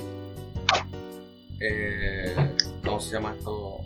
[1.60, 2.36] Eh,
[2.84, 3.80] ¿Cómo se llama esto?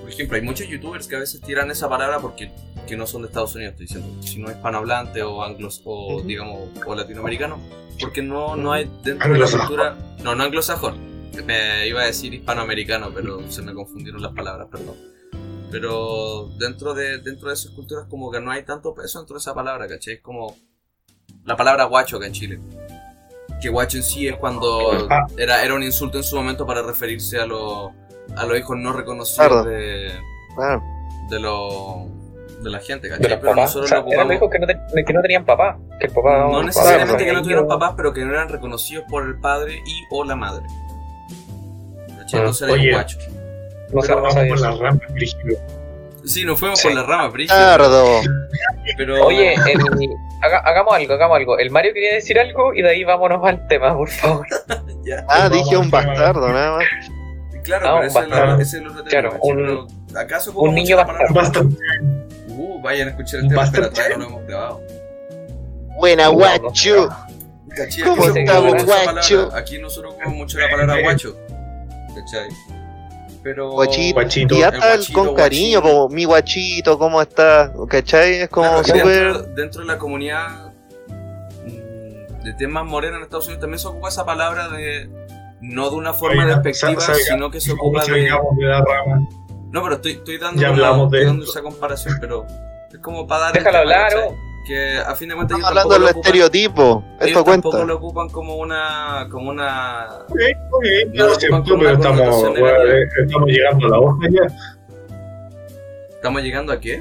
[0.00, 2.50] Por ejemplo, hay muchos youtubers que a veces tiran esa palabra porque
[2.86, 6.22] que no son de Estados Unidos, estoy diciendo, si no es hispanohablante o anglos o
[6.22, 7.60] digamos o latinoamericano,
[8.00, 10.96] porque no, no hay dentro de la cultura, no, no anglosajón,
[11.44, 14.96] me iba a decir hispanoamericano, pero se me confundieron las palabras, perdón.
[15.70, 19.40] Pero dentro de dentro de esas culturas como que no hay tanto peso dentro de
[19.40, 20.14] esa palabra, ¿cachai?
[20.14, 20.56] Es como
[21.44, 22.58] la palabra guacho acá en Chile.
[23.60, 25.26] Que guacho en sí es cuando Ah.
[25.36, 27.90] era, era un insulto en su momento para referirse a los
[28.36, 29.64] a los hijos no reconocidos Claro.
[29.64, 30.12] de,
[30.54, 30.82] Claro.
[31.30, 32.06] de, lo,
[32.62, 33.30] de la gente, De ¿cachai?
[33.30, 33.76] los Pero papás.
[33.76, 34.34] O nosotros sea, lo eran ocupamos.
[34.36, 35.78] hijos que no, te- que no tenían papá.
[35.98, 37.66] Que el papá No el necesariamente papá que no niño.
[37.68, 40.64] papás, pero que no eran reconocidos por el padre y o la madre.
[42.18, 42.42] ¿Cachai?
[42.42, 42.92] No serían oye.
[42.92, 43.28] guachos.
[43.92, 45.58] No Pero no vamos por las ramas, brígido.
[46.24, 46.88] Sí, nos fuimos Sí.
[46.88, 47.56] por la rama, brígido.
[47.56, 48.20] Tardo.
[48.98, 49.24] Pero.
[49.26, 49.80] Oye, el-
[50.42, 51.58] haga- hagamos algo, hagamos algo.
[51.58, 54.46] El Mario quería decir algo y de ahí vámonos al tema, por favor.
[55.04, 55.24] ya.
[55.28, 56.84] Ah, Vamos dije un bastardo, nada más.
[57.64, 59.30] Claro, Ah, pero un ese es, el otro tema.
[59.40, 59.86] Un- Pero
[60.20, 61.34] ¿Acaso un niño bastardo.
[61.34, 61.76] Bastante.
[62.48, 64.80] Uh, vayan a escuchar el tema, todavía no lo hemos grabado.
[65.96, 67.08] Buena, guacho.
[68.04, 69.50] ¿Cómo se estamos, guacho?
[69.54, 71.36] Aquí nosotros ocupamos mucho la palabra guacho.
[72.14, 72.48] ¿Cachai?
[73.42, 73.70] Pero.
[73.72, 74.14] Guachito.
[74.20, 74.54] Guachito.
[74.54, 77.72] Y El hasta el guachito, con cariño, como mi guachito, ¿cómo está?
[77.88, 78.34] ¿Cachai?
[78.42, 80.72] Es como Claro, dentro, dentro de la comunidad
[81.66, 85.08] mm, de temas morenos en Estados Unidos también se ocupa esa palabra de.
[85.60, 88.06] No de una forma Oiga, despectiva, salga- sino que se ¿Cómo ocupa de.
[88.28, 89.28] salgamos de la rama?
[89.70, 92.46] No, pero estoy, estoy dando, Ya una- hablamos de estoy dando esa comparación, pero
[92.92, 93.52] es como para dar.
[93.54, 94.28] Déjalo hablar, ¿cachai?
[94.68, 94.74] Oh.
[94.76, 97.02] Que a fin de cuentas Estamos hablando de tampoco los lo ocupan- estereotipos.
[97.04, 97.84] ellos Esto tampoco cuenta.
[97.86, 99.26] lo ocupan como una.
[99.30, 100.06] como una.
[100.28, 103.08] No pero una estamos, bueno, eh,
[103.46, 104.46] llegando a la hoja ya.
[106.10, 107.00] ¿Estamos llegando a qué?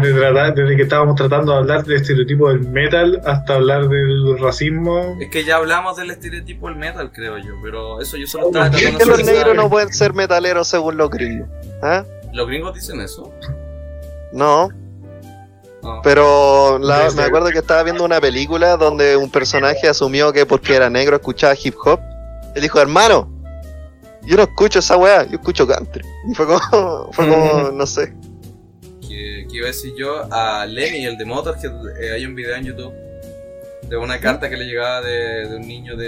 [0.00, 4.38] Desde, tratar- desde que estábamos tratando de hablar del estereotipo del metal hasta hablar del
[4.38, 5.18] racismo.
[5.20, 8.70] Es que ya hablamos del estereotipo del metal, creo yo, pero eso yo solo estaba
[8.70, 9.46] ¿por qué ¿Por tratando qué de los se suavizar.
[9.48, 11.48] negros no pueden ser metaleros según los gringos?
[11.82, 12.04] ¿Ah?
[12.32, 13.30] ¿Los gringos dicen eso?
[14.32, 14.70] No,
[15.82, 16.00] No.
[16.02, 20.76] pero la- me acuerdo que estaba viendo una película donde un personaje asumió que porque
[20.76, 21.98] era negro escuchaba hip hop.
[22.54, 23.28] Él dijo, hermano,
[24.24, 26.04] yo no escucho esa weá, yo escucho country.
[26.30, 28.14] Y fue como, fue como no sé.
[29.00, 32.54] que, que iba a decir yo a Lenny, el de Motorhead, eh, hay un video
[32.54, 32.92] en YouTube
[33.88, 36.06] de una carta que le llegaba de, de un niño de,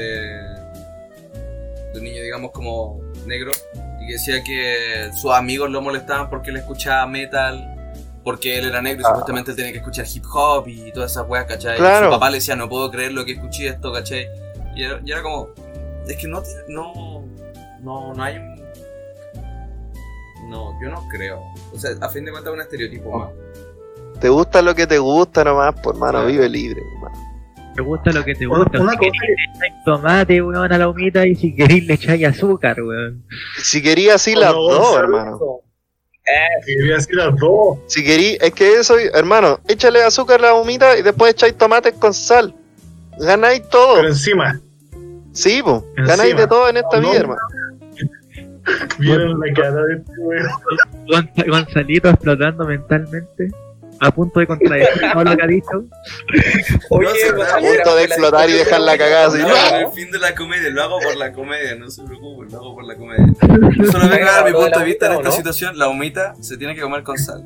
[1.93, 3.51] de un niño digamos como negro
[4.01, 7.74] y que decía que sus amigos lo molestaban porque él escuchaba metal
[8.25, 9.09] porque él era negro y Ah.
[9.09, 11.77] supuestamente él tenía que escuchar hip hop y todas esas weas, ¿cachai?
[11.77, 12.07] Claro.
[12.07, 14.27] Y su papá le decía, no puedo creer lo que escuché esto, ¿cachai?
[14.75, 15.49] Y era, y era como,
[16.09, 17.25] es que no, no,
[17.83, 18.55] no, no hay un...
[20.49, 21.41] No, yo no creo.
[21.72, 23.31] O sea, a fin de cuentas es un estereotipo más.
[24.20, 26.27] Te gusta lo que te gusta nomás, pues hermano, Claro.
[26.27, 26.81] vive libre.
[26.97, 27.25] hermano.
[27.75, 28.81] Te gusta lo que te gusta.
[28.81, 32.25] una si querés le echáis tomate, weón, a la humita y si queréis le echáis
[32.27, 33.25] azúcar, weón.
[33.62, 35.39] Si quería así las no, dos, hermano.
[36.27, 37.79] Eh, Quería decir las dos.
[37.87, 41.93] Si querí, es que eso, hermano, échale azúcar a la humita y después echáis tomates
[41.95, 42.55] con sal.
[43.18, 43.97] Ganáis todo.
[43.97, 44.61] Pero encima,
[45.33, 45.59] Sí.
[45.59, 45.83] Encima.
[45.97, 47.20] Ganáis de todo en esta No, vida, no.
[47.20, 47.41] hermano.
[48.99, 53.51] vieron la cara de este Gonzalito explotando mentalmente,
[54.01, 55.85] a punto de contradecir todo lo que ha dicho.
[56.91, 59.57] Oye, No, Gonzalo, a punto de explotar y dejar la cagada así, No, ¿no?
[59.57, 62.59] en el fin de la comedia, lo hago por la comedia, no se preocupen, lo
[62.59, 63.27] hago por la comedia.
[63.79, 65.33] Yo solo vengo a dar mi ¿Lo punto de vista en esta no?
[65.33, 65.79] situación.
[65.79, 67.43] La humita se tiene que comer con sal.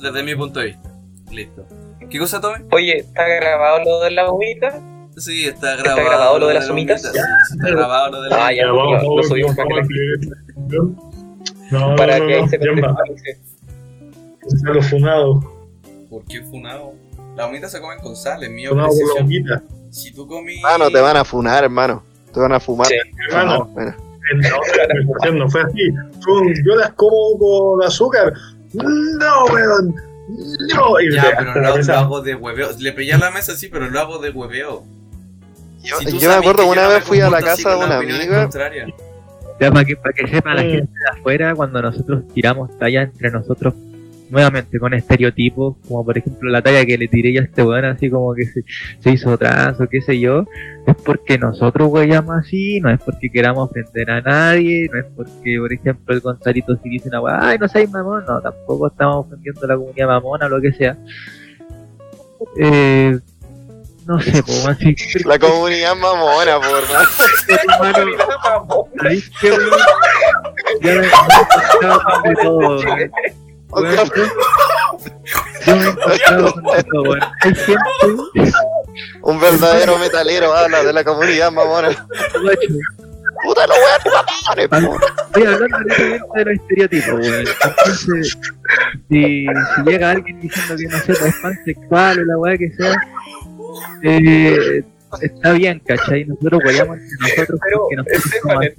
[0.00, 0.90] Desde mi punto de vista.
[1.30, 1.66] Listo.
[2.10, 2.64] ¿Qué cosa tome?
[2.72, 4.78] Oye, ¿está grabado lo de la humita?
[5.16, 6.04] Sí, está grabado.
[6.08, 7.02] grabado lo de las la humitas?
[7.04, 9.74] humita, Sí, está grabado lo de la Ah, ya, lo- lo vamos, subimos para que
[9.74, 9.88] vamos
[10.68, 11.78] la-.
[11.78, 12.96] No, Para no, que ahí no, se va.
[16.08, 16.10] Gonzalo funado.
[16.10, 16.92] ¿Por qué funado?
[17.36, 18.88] Las humitas se comen con sal, es la
[19.22, 19.62] humita.
[19.90, 20.56] Si tú comí.
[20.56, 22.02] Hermano, te van a funar, hermano.
[22.32, 22.86] Te van a fumar.
[22.86, 22.94] Sí.
[23.28, 23.94] Hermano, Bueno,
[24.32, 25.90] en la otra conversación no fue así.
[26.22, 28.32] Fue un, yo las como con azúcar.
[28.72, 29.94] No, weón.
[30.74, 31.00] No.
[31.00, 32.70] Y Ya, pero la lo, hago de hueveo.
[32.78, 34.84] Le pegué a la mesa, sí, pero lo hago de hueveo.
[35.82, 38.48] yo, Si yo me acuerdo una no vez fui a la casa de una amiga.
[39.60, 40.70] Ya para que, para que sepa la Mm.
[40.70, 43.72] gente de afuera, cuando nosotros tiramos talla entre nosotros
[44.30, 47.84] nuevamente con estereotipos, como por ejemplo la talla que le tiré yo a este weón,
[47.84, 48.64] así como que se,
[49.00, 50.44] se hizo trans o qué sé yo,
[50.86, 55.56] es porque nosotros weyamos así, no es porque queramos ofender a nadie, no es porque,
[55.58, 59.26] por ejemplo, el Gonzalito si dice una weá, ay, no seáis mamón, no, tampoco estamos
[59.26, 60.96] ofendiendo a la comunidad mamona o lo que sea.
[62.58, 63.18] Eh,
[64.06, 64.94] no sé, pues, así.
[65.24, 67.08] La comunidad mamona, por más.
[73.70, 74.04] Weón, yo-
[76.62, 77.20] me todo, weón.
[77.42, 77.82] Hay gente,
[79.22, 81.88] Un verdadero metalero habla de la comunidad mamona.
[83.44, 85.08] Puta, los weones mamones.
[85.26, 87.44] Estoy hablando directamente de los estereotipos, weón.
[87.64, 88.38] Entonces,
[89.08, 92.70] si, si llega alguien diciendo que no sé, pues, es pansexual o la weá que
[92.72, 92.94] sea,
[94.02, 94.82] eh,
[95.20, 96.24] está bien, ¿cachai?
[96.24, 97.60] Nosotros weyamos entre nosotros
[97.90, 98.10] Pero, así.
[98.12, 98.72] Esteban, Weón,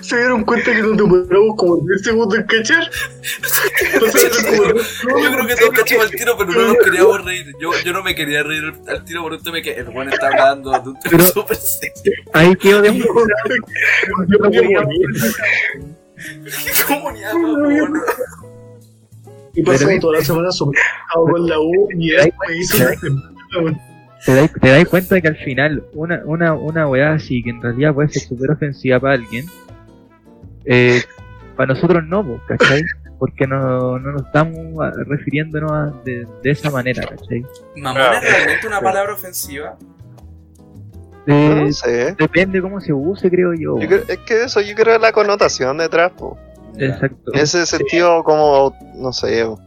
[0.00, 2.90] ¿Se dieron cuenta que nos demoramos como 10 segundos en cachar?
[4.00, 7.54] Yo creo que todos cachamos el tiro, pero no nos queríamos reír.
[7.60, 10.28] Yo, yo no me quería reír al tiro por un tema que el buen está
[10.28, 12.12] hablando de un tema súper serio.
[12.32, 15.06] Ahí quedó de Yo me quería morir.
[16.16, 17.32] ¿Qué comunidad?
[19.54, 23.80] Y Pero- toda la semana sobrado con la U y me hizo una semana.
[24.26, 27.62] Te dais, te dais cuenta que al final una, una, una weá así que en
[27.62, 29.46] realidad puede ser súper ofensiva para alguien,
[30.66, 31.02] eh,
[31.56, 32.82] para nosotros no, ¿cachai?
[33.18, 37.42] Porque no, no nos estamos a- refiriéndonos a- de, de esa manera, ¿cachai?
[37.76, 39.76] ¿Mamona es realmente una palabra ofensiva?
[41.26, 42.14] Eh, No sé.
[42.18, 43.78] depende cómo se use, creo yo.
[43.80, 46.36] Yo creo- es que eso, yo creo la connotación detrás, po.
[46.76, 47.32] Exacto.
[47.32, 49.58] En ese sentido, como, no sé, po.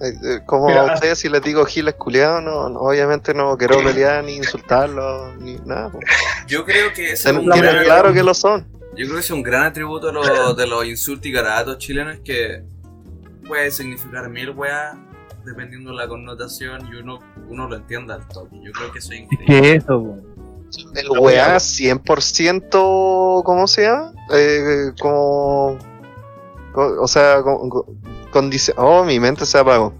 [0.00, 3.56] Eh, eh, como Mira, a ustedes si les digo giles culiados, no, no, obviamente no
[3.58, 5.90] quiero pelear ni insultarlos, ni nada.
[6.46, 8.64] Yo creo que es un gran, claro que lo son.
[8.96, 12.18] yo creo que es un gran atributo de los, de los insultos y garabatos chilenos
[12.24, 12.62] que
[13.46, 14.96] puede significar mil weas
[15.44, 17.18] dependiendo de la connotación y uno,
[17.48, 18.56] uno lo entienda al toque.
[18.62, 19.60] Yo creo que eso es Es increíble.
[19.62, 20.16] que eso, po.
[20.94, 24.12] El weá 100%, ¿cómo se llama?
[24.34, 25.78] Eh, como,
[26.74, 27.40] co- o sea,
[28.30, 28.50] con.
[28.76, 29.92] Oh, mi mente se apagó.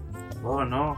[0.43, 0.97] Oh, no.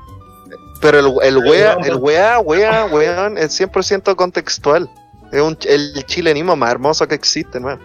[0.82, 4.90] Pero el, el wea, el wea, wea, weón, es 100% contextual.
[5.32, 7.80] Es un, el chilenismo más hermoso que existe, man.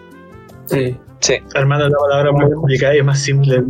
[0.65, 1.35] Sí, sí.
[1.53, 3.61] Hermano, la palabra más complicada y es más simple.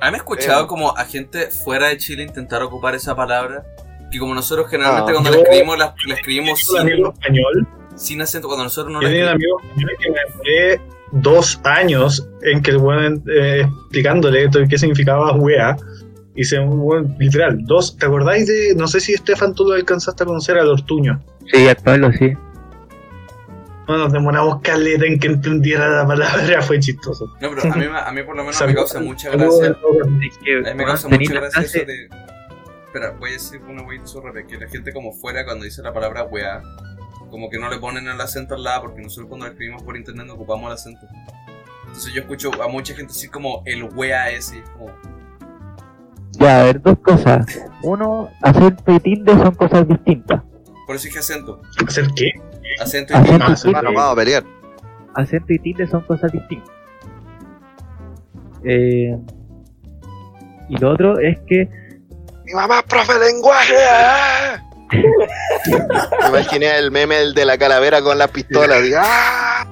[0.00, 0.66] ¿Han escuchado Eh.
[0.66, 3.64] como a gente fuera de Chile intentar ocupar esa palabra?
[4.12, 5.14] Que como nosotros generalmente Ah.
[5.14, 7.66] cuando la escribimos, la, escribimos sin, español.
[7.96, 8.46] sin acento.
[8.46, 10.80] Cuando nosotros no Yo la tenía un amigo español que me demoré
[11.22, 15.76] dos años en que el weón eh, explicándole todo qué significaba wea.
[16.34, 17.96] Y se un weón, literal, dos.
[17.96, 18.74] ¿Te acordáis de.?
[18.76, 21.22] No sé si Estefan tú lo alcanzaste a conocer al Ortuño.
[21.52, 22.32] Sí, actuarlo sí.
[23.88, 27.26] No, nos demoramos caleta en que entendiera la palabra, fue chistoso.
[27.40, 29.68] No, pero a mí, a mí por lo menos me causa mucha gracia.
[29.70, 32.08] de- Es que, A mí me causa mucha gracia eso de.
[32.86, 35.92] Espera, voy a decir una wey zorra, que la gente como fuera cuando dice la
[35.92, 36.62] palabra weá,
[37.30, 40.26] como que no le ponen el acento al lado, porque nosotros cuando escribimos por internet
[40.26, 41.06] no ocupamos el acento.
[41.86, 44.90] Entonces yo escucho a mucha gente decir como el weá ese, como,
[46.32, 47.46] Ya, a ver, dos cosas.
[47.82, 50.42] Uno, acento y tilde son cosas distintas.
[50.86, 51.60] por eso dije acento.
[51.86, 52.30] ¿Hacer qué?
[52.80, 54.44] Acento y Acento Ah, tilde, vamos a pelear.
[55.14, 56.70] acento y tilde son cosas distintas.
[58.64, 59.16] Eh,
[60.68, 61.68] y lo otro es que
[62.44, 63.74] Mi mamá es profe de lenguaje.
[63.90, 64.35] ¡ah!
[64.92, 68.76] Me imaginé el meme el de la calavera con la pistola.
[68.98, 69.66] ¡ah!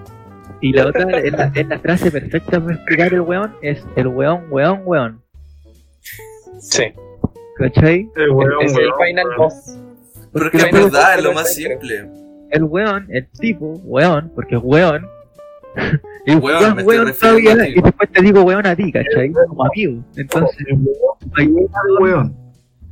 [0.61, 4.07] Y la otra es la, es la frase perfecta para explicar el weón, es el
[4.09, 5.23] weón, weón, weón.
[6.59, 6.85] Sí.
[7.59, 8.09] ¿Cachai?
[8.17, 9.37] El weón, Es el weón, final weón.
[9.39, 9.79] boss.
[10.33, 12.09] Pero que Porque es verdad, es lo más simple.
[12.51, 15.07] el weón, el tipo, weón, porque es weón.
[16.27, 19.31] y Weón, weón, weón todavía, y después te digo weón a ti, ¿cachai?
[19.33, 20.03] Como amigo.
[20.17, 20.67] Entonces,
[21.21, 21.51] ocupáis,
[22.01, 22.35] Weón.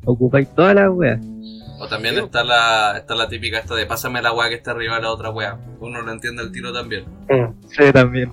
[0.05, 1.21] ocupáis todas las weas.
[1.83, 4.95] O también está la, está la típica esta de pásame la weá que está arriba
[4.95, 5.59] de la otra weá.
[5.81, 7.05] Uno lo entiende el tiro también.
[7.29, 7.67] Mm.
[7.67, 8.33] Sí, también.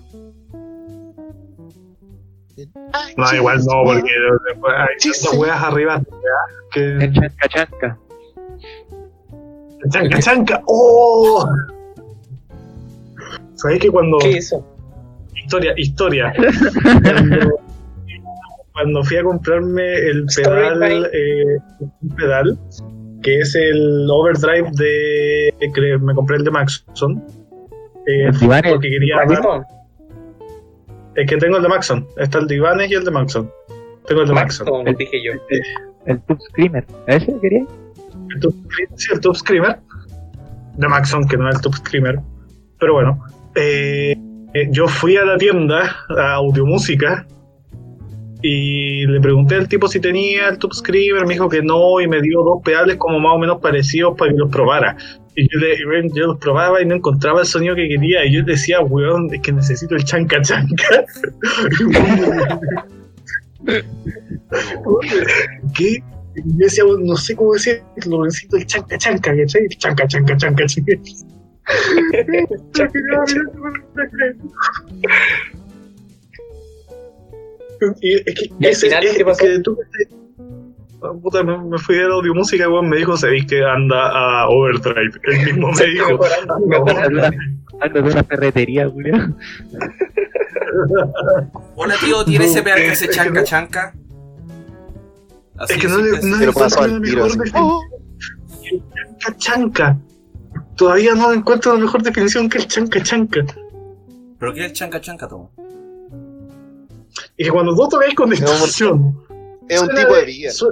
[3.17, 4.11] No, igual no, porque
[4.47, 5.99] después hay tantas weas arriba
[6.71, 7.11] que.
[7.11, 7.97] Chanca chanca.
[9.89, 10.61] ¡Chanca, chanca!
[10.67, 11.49] ¡Oh!
[13.55, 14.19] ¿Sabéis que cuando.
[14.19, 14.63] ¿Qué hizo?
[15.33, 16.33] Historia, historia.
[16.35, 17.49] Cuando,
[18.73, 21.57] cuando fui a comprarme el pedal, eh,
[22.01, 22.59] un pedal,
[23.21, 25.53] que es el overdrive de.
[25.73, 27.23] que me compré el de Maxon.
[28.07, 28.31] Eh,
[28.69, 29.17] porque quería.
[29.17, 29.63] Maxon.
[31.15, 32.07] Es que tengo el de Maxon.
[32.17, 33.51] Está el de Ibanez y el de Maxon.
[34.07, 34.67] Tengo el de Maxon.
[34.67, 35.33] Maxon, dije yo.
[36.05, 36.85] El Tube Screamer.
[37.07, 37.65] ¿A ese quería?
[38.33, 38.55] El Tube,
[38.95, 39.79] sí, el Tube Screamer.
[40.77, 42.19] De Maxon, que no es el Tube Screamer.
[42.79, 43.23] Pero bueno.
[43.55, 44.15] eh,
[44.53, 47.27] eh, yo fui a la tienda, a Audiomúsica,
[48.41, 52.07] y le pregunté al tipo si tenía el Top Screamer, me dijo que no y
[52.07, 54.95] me dio dos pedales como más o menos parecidos para que los probara.
[55.35, 55.77] Y yo, le,
[56.13, 59.41] yo los probaba y no encontraba el sonido que quería y yo decía, weón, es
[59.41, 61.05] que necesito el chanca chanca.
[65.75, 66.01] ¿Qué?
[66.35, 69.63] Y yo decía, no sé cómo decir, lo necesito el chanca chanca, ¿cachai?
[69.63, 70.93] El chanca chanca chanca, chanca.
[78.01, 79.39] Y es que, ¿Y al ese- final es qué pasó?
[79.45, 79.77] que tú
[81.01, 84.49] Ah, puta, me, me fui de la audiomúsica, weón, me dijo, sabéis que anda a
[84.49, 85.11] Overdrive.
[85.23, 86.19] Él mismo me dijo.
[87.81, 89.37] Ando de una ferretería, Julián.
[91.75, 93.93] Hola tío, ¿tiene No, ese que es- hace es que chanca no- chanca?
[95.69, 96.27] Es que no le, así.
[96.29, 97.25] no le lo paso al la tiro.
[97.25, 97.37] mejor así.
[97.37, 97.63] definición.
[97.63, 97.81] Oh,
[99.19, 99.97] Chanca chanca.
[100.75, 103.41] Todavía no encuentro la mejor definición que el chanca chanca.
[104.39, 105.51] ¿Pero qué es el chanca chanca, Tomo?
[107.39, 109.17] Y que cuando vos tocáis con distorsión,
[109.69, 110.71] es un suena tipo de su-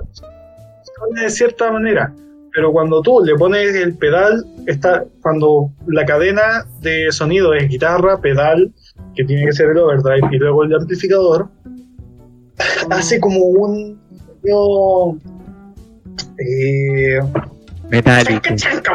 [1.00, 2.14] Suena de cierta manera.
[2.54, 8.20] Pero cuando tú le pones el pedal, está cuando la cadena de sonido es guitarra,
[8.20, 8.72] pedal,
[9.16, 11.48] que tiene que ser el overdrive, y luego el amplificador,
[12.90, 14.00] hace como un.
[14.42, 15.18] sonido,
[16.40, 17.20] eh,
[17.90, 18.42] Metálico.
[18.56, 18.94] chanca, chanca,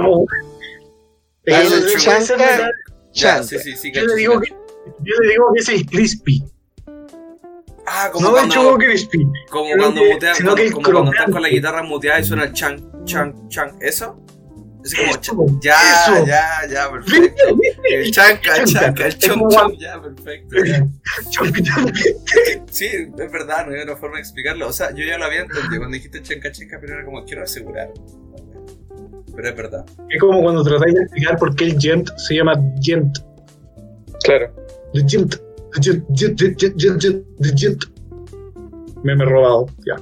[1.45, 1.53] Eh,
[1.99, 2.71] chanca-.
[3.15, 3.43] Ya, Chanca.
[3.45, 3.93] sí, sí, sí.
[3.95, 6.43] Yo le digo que, yo le digo que ese es crispy.
[7.87, 9.27] Ah, como No de cuando, choco crispy.
[9.51, 11.83] como sino cuando que- muteas, sino cuando- que es como cuando estás con la guitarra
[11.83, 13.77] muteada y suena el chan, chan, chan.
[13.81, 14.19] ¿Eso?
[14.85, 15.61] Es como Eso, chan.
[15.61, 15.77] Ya,
[16.15, 16.27] eso.
[16.27, 17.43] ya, ya, perfecto.
[17.89, 18.81] El chanca, Chanca.
[18.81, 20.57] chanca, el chon, como chon, ya, perfecto.
[20.65, 20.87] ya.
[21.31, 21.93] Chanca, chanca.
[22.71, 24.69] Sí, es verdad, no hay otra forma de explicarlo.
[24.69, 27.43] O sea, yo ya lo había entendido cuando dijiste chanca, chanca, pero era como quiero
[27.45, 27.91] asegurar.
[29.35, 29.85] Pero es verdad.
[30.11, 33.19] Es como cuando tratáis de explicar por qué el gent se llama gent.
[34.25, 34.55] Claro.
[34.95, 35.37] The gent.
[39.05, 39.97] Me me he robado, ya.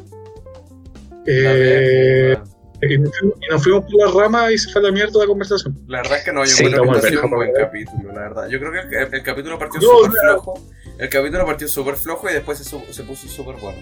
[1.26, 2.36] Eh,
[2.82, 5.20] y, nos fuimos, y nos fuimos por la rama y se fue a la mierda
[5.20, 5.76] la conversación.
[5.86, 8.20] La verdad es que no, yo Sí, encuentro que ha sido un buen capítulo, la
[8.20, 8.48] verdad.
[8.48, 10.54] Yo creo que el, el capítulo partió No, súper flojo.
[10.98, 13.78] El capítulo partió súper flojo y después se, se puso súper bueno.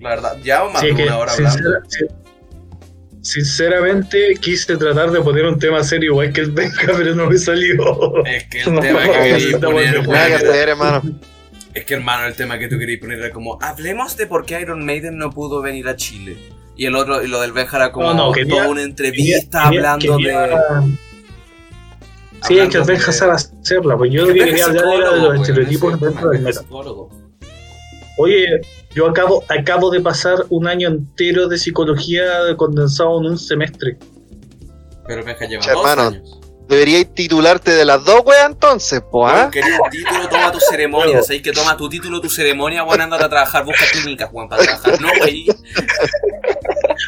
[0.00, 1.56] La verdad, ya más Sí, de que una hora hablando.
[1.58, 2.08] sincera- sin-
[3.26, 7.36] sinceramente quise tratar de poner un tema serio igual que el Benja, pero no me
[7.38, 8.24] salió.
[8.24, 11.02] Es que el No, tema que no, quería poner, Nada que hacer, hermano.
[11.74, 14.60] Es que hermano, el tema que tú querías poner era como, hablemos de por qué
[14.60, 16.36] Iron Maiden no pudo venir a Chile.
[16.76, 19.64] Y el otro, y lo del Benja era como No, no, quería- toda una entrevista
[19.64, 20.56] Quería- hablando quería- de.
[22.46, 25.20] Sí, es que el Benja sabe hacerla, pues yo lo que quería hablar era de
[25.20, 26.64] los estereotipos dentro del el metal.
[28.18, 28.46] Oye,
[28.96, 32.24] yo acabo, acabo de pasar un año entero de psicología
[32.56, 33.98] condensado en un semestre.
[35.06, 36.40] Pero Benja lleva Che, dos hermano, años.
[36.66, 39.50] Deberíais titularte de las dos weas entonces, po, Weón, ¿ah?
[39.84, 41.22] un título, toma tu ceremonia.
[41.22, 44.62] Sabéis que toma tu título, tu ceremonia, weón, andate a trabajar, busca clínicas, weón, para
[44.62, 44.98] trabajar.
[44.98, 45.46] No, wey.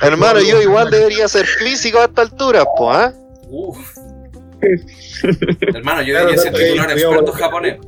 [0.02, 3.14] Hermano, yo igual debería ser físico a esta altura, po, ¿ah?
[3.48, 3.78] Uf.
[5.74, 7.78] Hermano, yo Claro, debería ser titular eh, experto japonés.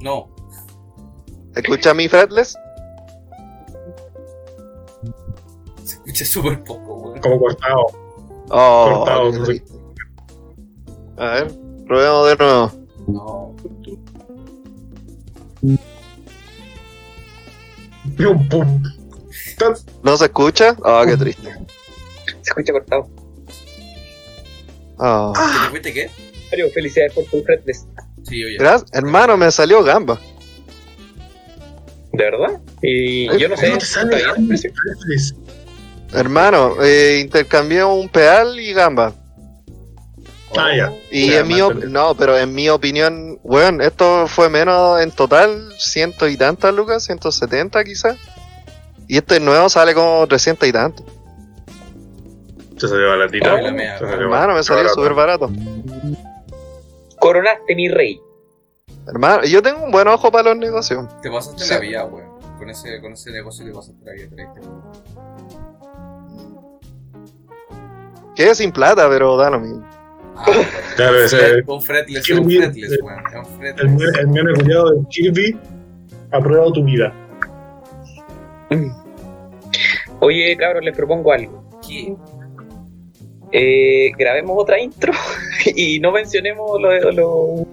[0.00, 0.31] No.
[1.54, 2.56] ¿Escucha a mi fretless?
[5.84, 7.20] Se escucha súper poco, weón.
[7.20, 7.86] Como cortado.
[8.50, 9.72] Oh, Cortado, triste.
[11.18, 11.52] A ver,
[11.86, 12.72] probemos de nuevo.
[13.08, 13.56] No.
[18.16, 18.82] Pum, pum.
[20.02, 20.76] ¿No se escucha?
[20.84, 21.54] Oh, qué triste.
[22.26, 23.08] Se escucha cortado.
[24.98, 25.32] Oh.
[25.34, 26.10] ¿Te fuiste qué?
[26.50, 27.86] Mario, felicidades por tu fretless.
[28.24, 28.56] Sí, oye.
[28.58, 28.90] Gracias.
[28.92, 30.18] Hermano, me salió gamba.
[32.12, 32.60] ¿De verdad?
[32.82, 33.68] Y Ay, yo no sé.
[33.68, 34.22] ¿Cómo te sale.
[36.14, 39.14] Hermano, eh, intercambié un pedal y gamba.
[40.54, 40.92] Ah, ya.
[41.10, 45.10] Y Ya, en mi op- no, pero en mi opinión, bueno, esto fue menos en
[45.10, 48.16] total, ciento y tantas lucas, 170 quizás.
[49.08, 51.06] Y este nuevo sale como 300 y tantos.
[52.76, 53.48] Se salió baratito.
[53.48, 55.50] Hermano, me salió súper barato.
[57.18, 58.20] Coronaste mi rey.
[59.06, 61.06] Hermano, yo tengo un buen ojo para los negocios.
[61.22, 61.70] Te pasaste Sí.
[61.74, 62.30] la vida, weón.
[62.58, 64.60] Con ese, con ese negocio te pasaste la vida, creíste.
[68.34, 69.84] Quedé sin plata, pero da lo mismo.
[70.36, 70.46] Ah.
[70.96, 71.62] Claro, ese.
[71.66, 73.18] Un fretless, un fretless, weón.
[73.26, 74.18] Es un El, fretless.
[74.20, 75.58] el meme culiado de Kirby
[76.30, 77.12] ha probado tu vida.
[80.20, 81.64] Oye, cabros, les propongo algo.
[81.86, 82.14] ¿Qué?
[83.54, 85.12] Eh, grabemos otra intro
[85.76, 87.66] y no mencionemos lo- lo-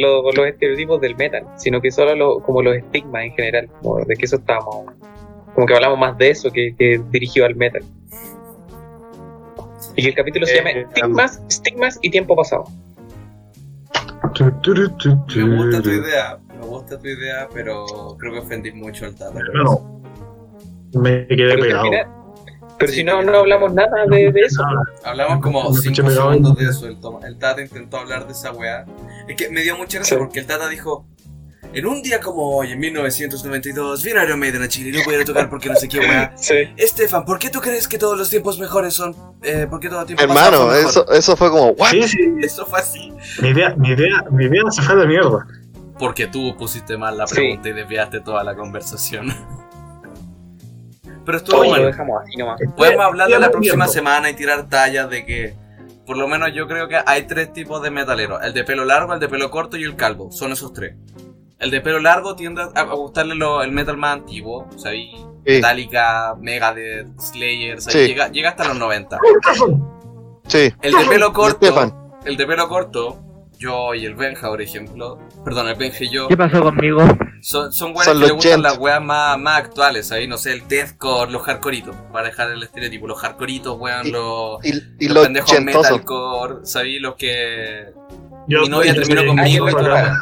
[0.00, 3.98] lo- los estereotipos del metal, sino que solo lo- como los estigmas en general, como
[4.04, 4.86] de que eso estábamos.
[5.54, 7.82] Como que hablamos más de eso que, que dirigido al metal.
[9.96, 12.64] Y que el capítulo se Eh, llama Estigmas, Estigmas y Tiempo Pasado.
[14.40, 16.38] Me gusta tu idea.
[16.58, 17.84] Me gusta tu idea, pero
[18.18, 19.38] creo que ofendí mucho al Tata.
[19.40, 20.00] Hermano,
[20.94, 21.90] me quedé Pero, pegado.
[22.80, 24.62] Pero Sí, si no, no hablamos nada de, de eso.
[24.62, 24.82] Nada.
[25.04, 26.30] Hablamos como Me 5 escuché pegado.
[26.32, 26.86] segundos de eso.
[26.88, 28.84] El, Toma- el Tata intentó hablar de esa weá.
[29.28, 30.16] Es que me dio mucha risa Sí.
[30.18, 31.06] porque el Tata dijo:
[31.72, 35.24] En un día como hoy, en 1992, vino Iron Maiden a Chile y no pudieron
[35.26, 36.32] tocar porque no sé qué weá.
[36.36, 36.54] Sí.
[36.76, 39.14] Estefan, ¿por qué tú crees que todos los tiempos mejores son.
[39.42, 40.76] Eh, ¿Por qué todo tiempo Hermano, mejor?
[40.90, 41.90] eso, eso fue como, ¿what?
[41.90, 43.12] Sí, sí, Eso fue así.
[43.40, 45.46] mi idea, mi idea, mi idea se fue la mierda.
[45.98, 47.34] Porque tú pusiste mal la Sí.
[47.36, 49.32] pregunta y desviaste toda la conversación.
[51.30, 51.86] Pero estuvo Oye, lo bueno.
[51.86, 52.60] dejamos así nomás.
[52.76, 55.54] Podemos hablar de la próxima semana y tirar tallas de que,
[56.04, 59.14] por lo menos yo creo que hay tres tipos de metaleros: el de pelo largo,
[59.14, 60.32] el de pelo corto y el calvo.
[60.32, 60.96] Son esos tres.
[61.60, 65.02] El de pelo largo tiende a gustarle lo- el metal más antiguo, ¿sabes?
[65.12, 67.92] Sí, Metallica, Megadeth, Slayer, ¿sabes?
[68.02, 68.06] Sí.
[68.08, 69.18] Llega, llega hasta los 90.
[70.48, 70.72] sí.
[70.82, 71.92] El de pelo corto,
[72.24, 73.18] el de pelo corto,
[73.60, 77.02] yo y el Benja, por ejemplo, perdón, el Benja y yo, ¿Qué pasó conmigo?
[77.42, 80.38] son, son weas Son que los le gustan las weas más, más actuales, ahí no
[80.38, 84.70] sé, el deathcore, los hardcoreitos, para dejar el estereotipo, los hardcoreitos, weón, Y- los, y,
[85.00, 85.82] y los los pendejos chentosos.
[85.92, 86.98] metalcore, ¿sabí?
[86.98, 87.92] Los que
[88.48, 89.86] Yo, mi novia yo terminó conmigo y yo- todo.
[89.86, 90.14] Claro.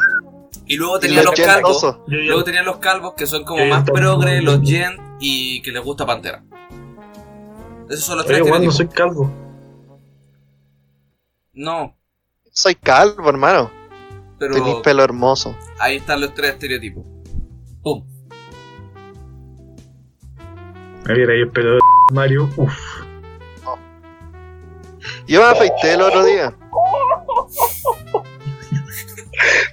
[0.66, 3.64] Y luego tenía los los calvos, yo- yo- luego tenía los calvos que son como
[3.66, 6.42] más progre, los gent y que les gusta Pantera.
[7.88, 8.74] Esos son los tres Oye, weón, no estereotipos.
[8.74, 9.32] soy calvo.
[11.54, 11.96] No,
[12.60, 13.70] Soy calvo, hermano.
[14.36, 15.56] pero Tenís pelo hermoso.
[15.78, 17.04] ahí están los tres estereotipos.
[17.84, 18.04] Pum.
[21.06, 21.78] Me viera ahí el pelo de
[22.12, 22.50] Mario.
[22.56, 22.76] Uf.
[25.28, 26.52] Yo me afeité el otro día.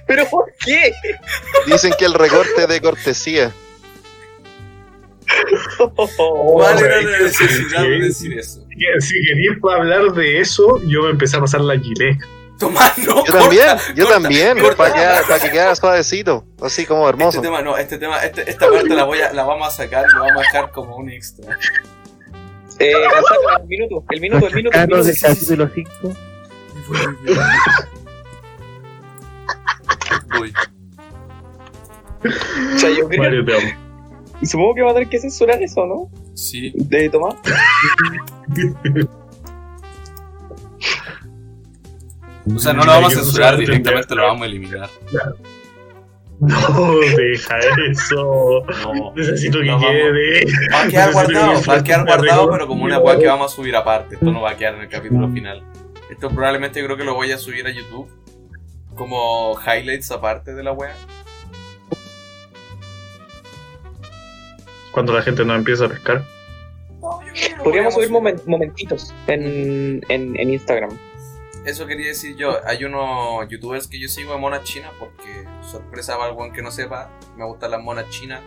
[0.06, 0.92] ¿Pero por qué?
[1.66, 3.52] Dicen que el recorte es de cortesía.
[5.76, 8.64] ¿Cuál era Oye, la necesidad de decir eso?
[9.00, 12.16] Si querías hablar de eso, yo me empecé a pasar la gilet.
[12.58, 14.58] Tomás, no, Yo corta, también, yo corta, también.
[14.58, 14.76] corta.
[14.76, 16.44] Para que, para que quede suavecito.
[16.62, 17.38] Así como hermoso.
[17.38, 20.04] Este tema, no, este tema, este- esta parte la voy a, la vamos a sacar
[20.08, 21.58] y la vamos a dejar como un extra.
[22.78, 25.26] Eh, el minuto, el minuto, el minuto, el Carlos minuto.
[25.26, 25.90] capítulo 5.
[30.40, 30.52] Uy,
[32.74, 33.70] O sea, yo creo, Mario, te amo.
[34.42, 36.10] supongo que va a tener que censurar eso, ¿no?
[36.34, 36.72] sí.
[36.74, 37.34] De Tomás.
[42.54, 44.88] O sea, no lo vamos a censurar directamente, lo vamos a eliminar.
[46.38, 47.58] No, deja
[47.90, 48.62] eso.
[48.84, 49.12] No.
[49.16, 50.44] Necesito que No, quede.
[50.72, 53.56] Va a quedar guardado, va a quedar guardado, pero como una weá que vamos a
[53.56, 54.14] subir aparte.
[54.16, 55.62] Esto no va a quedar en el capítulo final.
[56.10, 58.08] Esto probablemente creo que lo voy a subir a YouTube.
[58.94, 60.94] Como highlights aparte de la weá.
[64.92, 66.22] Cuando la gente no empieza a pescar.
[67.62, 70.90] Podríamos subir momen- momentitos en, en, en Instagram.
[71.66, 72.64] Eso quería decir yo.
[72.64, 76.70] Hay unos youtubers que yo sigo de monas chinas porque, sorpresa para algún que no
[76.70, 78.40] sepa, me gustan las monas chinas.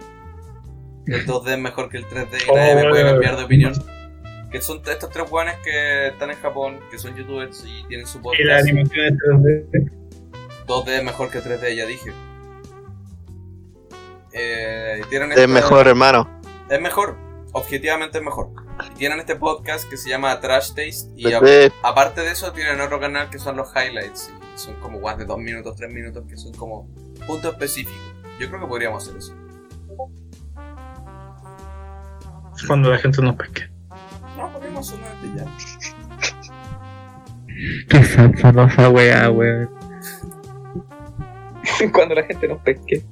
[1.05, 3.74] El 2D es mejor que el 3D y Oh, nadie me puede cambiar de opinión.
[4.51, 8.17] Que son estos tres weones que están en Japón, que son youtubers y tienen su
[8.20, 8.24] Y la
[8.57, 8.70] podcast.
[8.70, 9.91] animación es 3D.
[10.65, 12.11] 2D es mejor que 3D, ya dije.
[14.32, 16.39] Eh, tienen Es este- mejor, hermano.
[16.70, 17.17] Es mejor,
[17.53, 18.49] objetivamente es mejor.
[18.86, 21.12] Y tienen este podcast que se llama Trash Taste.
[21.16, 24.32] Y a- Eh, aparte de eso, tienen otro canal que son los highlights.
[24.56, 26.88] Y son como guas de 2 minutos, 3 minutos, que son como
[27.28, 28.02] puntos específicos.
[28.40, 29.36] Yo creo que podríamos hacer eso.
[32.68, 33.70] Cuando la gente no pesque.
[34.38, 34.46] No,
[34.80, 35.46] hacerlo desde ya.
[37.90, 39.70] Qué sanzonosa weá, weón.
[41.94, 43.06] Cuando la gente nos pesque.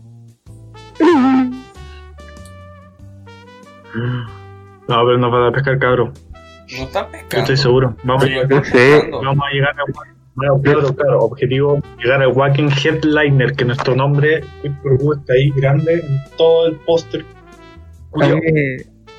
[4.88, 6.14] No, pero no para pescar, cabrón.
[6.78, 7.38] No están Yo pescando.
[7.38, 7.96] estoy seguro.
[8.04, 9.84] Vamos a llegar, vamos a, llegar a.
[10.36, 11.20] Bueno, claro, claro.
[11.20, 17.26] Objetivo: llegar al Wacken Headliner, que nuestro nombre está ahí grande en todo el póster.
[18.14, 18.42] A me,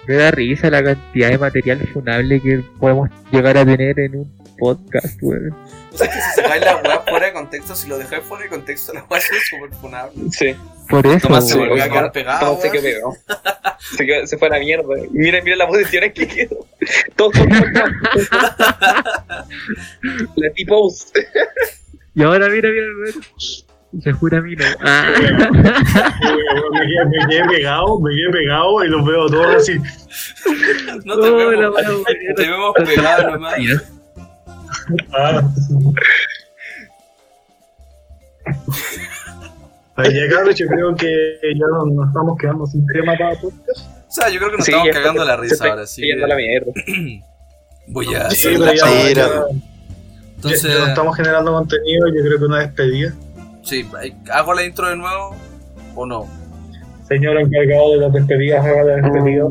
[0.07, 4.35] me da risa la cantidad de material funable que podemos llegar a tener en un
[4.59, 5.55] podcast, weón.
[5.93, 8.51] O sea, que si sacáis la weá fuera de contexto, si lo dejáis fuera de
[8.51, 10.30] contexto, la weá es súper funable.
[10.30, 10.55] Sí.
[10.89, 12.47] Por eso, Tomás se volvió a quedar pegado.
[12.47, 13.12] Tomás se quedó pegado.
[13.97, 14.85] Se, quedó- se fue a la mierda.
[15.12, 16.66] Mira, mira las posiciones que quedó.
[17.16, 17.48] Todo con
[20.36, 21.06] La T-pose.
[22.14, 23.22] Y ahora mira, mira, weón.
[24.02, 24.64] Se jura mí, no.
[24.80, 25.06] Ah.
[25.10, 29.78] me, quedé, me quedé pegado, me quedé pegado y los veo todos así.
[31.05, 31.74] No te la vemos.
[31.76, 32.05] weá, weón.
[32.36, 33.55] Te vemos pegado nomás.
[35.13, 35.43] Ah.
[39.97, 41.09] Ahí ya, cabros, yo creo que
[41.43, 43.81] ya nos, nos estamos quedando sin tema para podcast.
[44.09, 46.03] O sea, yo creo que nos Sí, estamos cagando la risa ahora, sí.
[46.17, 46.73] la mierda.
[47.89, 49.31] Voy a Sí, hacer pero la ya, ya-
[50.37, 53.13] Entonces, ya no estamos generando contenido, yo creo que una despedida.
[53.65, 53.87] sí,
[54.33, 55.35] hago la intro de nuevo
[55.95, 56.27] ¿O no?
[57.09, 59.45] Señor encargado de las despedidas, haga la despedida.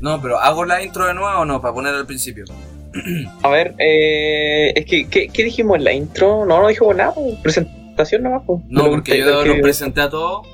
[0.00, 1.60] No, pero ¿hago la intro de nuevo o no?
[1.62, 2.44] Para poner al principio.
[3.42, 6.44] A ver, eh, es que, ¿qué, qué dijimos en la intro?
[6.46, 8.42] No, no dijimos nada, presentación nomás.
[8.46, 8.60] pues.
[8.68, 10.46] No, porque que- yo que- los presenté a todos.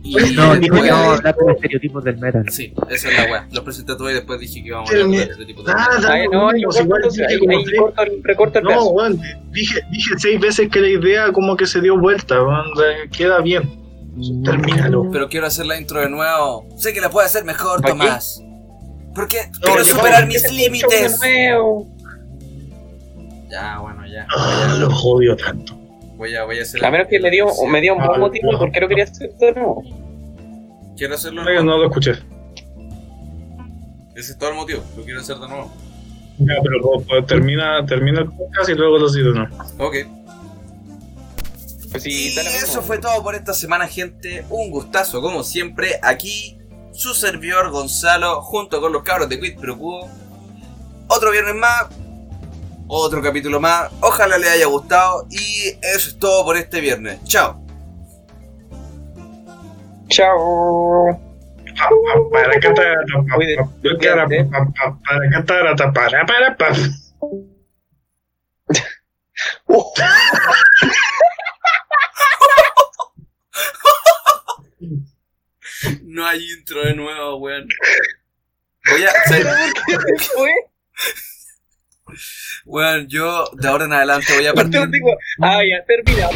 [0.00, 2.44] Y No, dijo que a hablar de estereotipos del metal.
[2.50, 3.48] Sí, esa es la weá.
[3.50, 5.72] Los presenté a todos y después dije que íbamos a hablar de este tipo de
[5.74, 9.20] Nada, Ay, no, no, corto, ahí- corto el- recorto el No, weón,
[9.50, 12.66] dije, dije seis veces que la idea como que se dio vuelta, weón,
[13.10, 13.68] queda bien.
[14.44, 15.10] Termínalo.
[15.12, 16.66] Pero quiero hacer la intro de nuevo.
[16.76, 17.80] Sé que la puedo hacer mejor.
[17.82, 18.42] Tomás.
[19.14, 21.20] Porque quiero superar mis límites.
[21.20, 21.88] de nuevo.
[23.50, 24.26] Ya, bueno, ya.
[24.36, 25.74] Ah, los odio tanto.
[26.16, 26.84] Voy a, voy a hacer.
[26.84, 28.58] A menos que me dio, me dio un buen Ah, motivo no.
[28.58, 29.82] por qué lo quería hacer de nuevo.
[30.96, 31.44] Quiero hacerlo.
[31.44, 32.12] No, no lo escuché.
[34.14, 34.82] Ese es todo el motivo.
[34.96, 35.72] Lo quiero hacer de nuevo.
[36.38, 39.44] Ya, pero pues, termina, termina el podcast y luego lo sigo, ¿no?
[39.78, 39.96] Ok.
[41.90, 44.44] Pues Y sí, dale, eso fue todo por esta semana, gente.
[44.50, 45.98] Un gustazo, como siempre.
[46.02, 46.57] Aquí,
[46.98, 50.10] su servidor Gonzalo, junto con los cabros de Quit Pro Quo.
[51.06, 51.86] Otro viernes más.
[52.88, 53.88] Otro capítulo más.
[54.00, 55.24] Ojalá les haya gustado.
[55.30, 57.22] Y eso es todo por este viernes.
[57.24, 57.64] Chao.
[60.08, 61.20] Chao.
[62.32, 62.58] Para para
[65.30, 66.74] cantar, para para para.
[76.18, 77.68] No hay intro de nuevo, weón.
[78.90, 79.12] Voy a.
[79.86, 80.50] ¿Qué fue?
[82.64, 84.80] Weón, yo de ahora en adelante voy a partir.
[85.40, 86.28] Ah, ya, termina.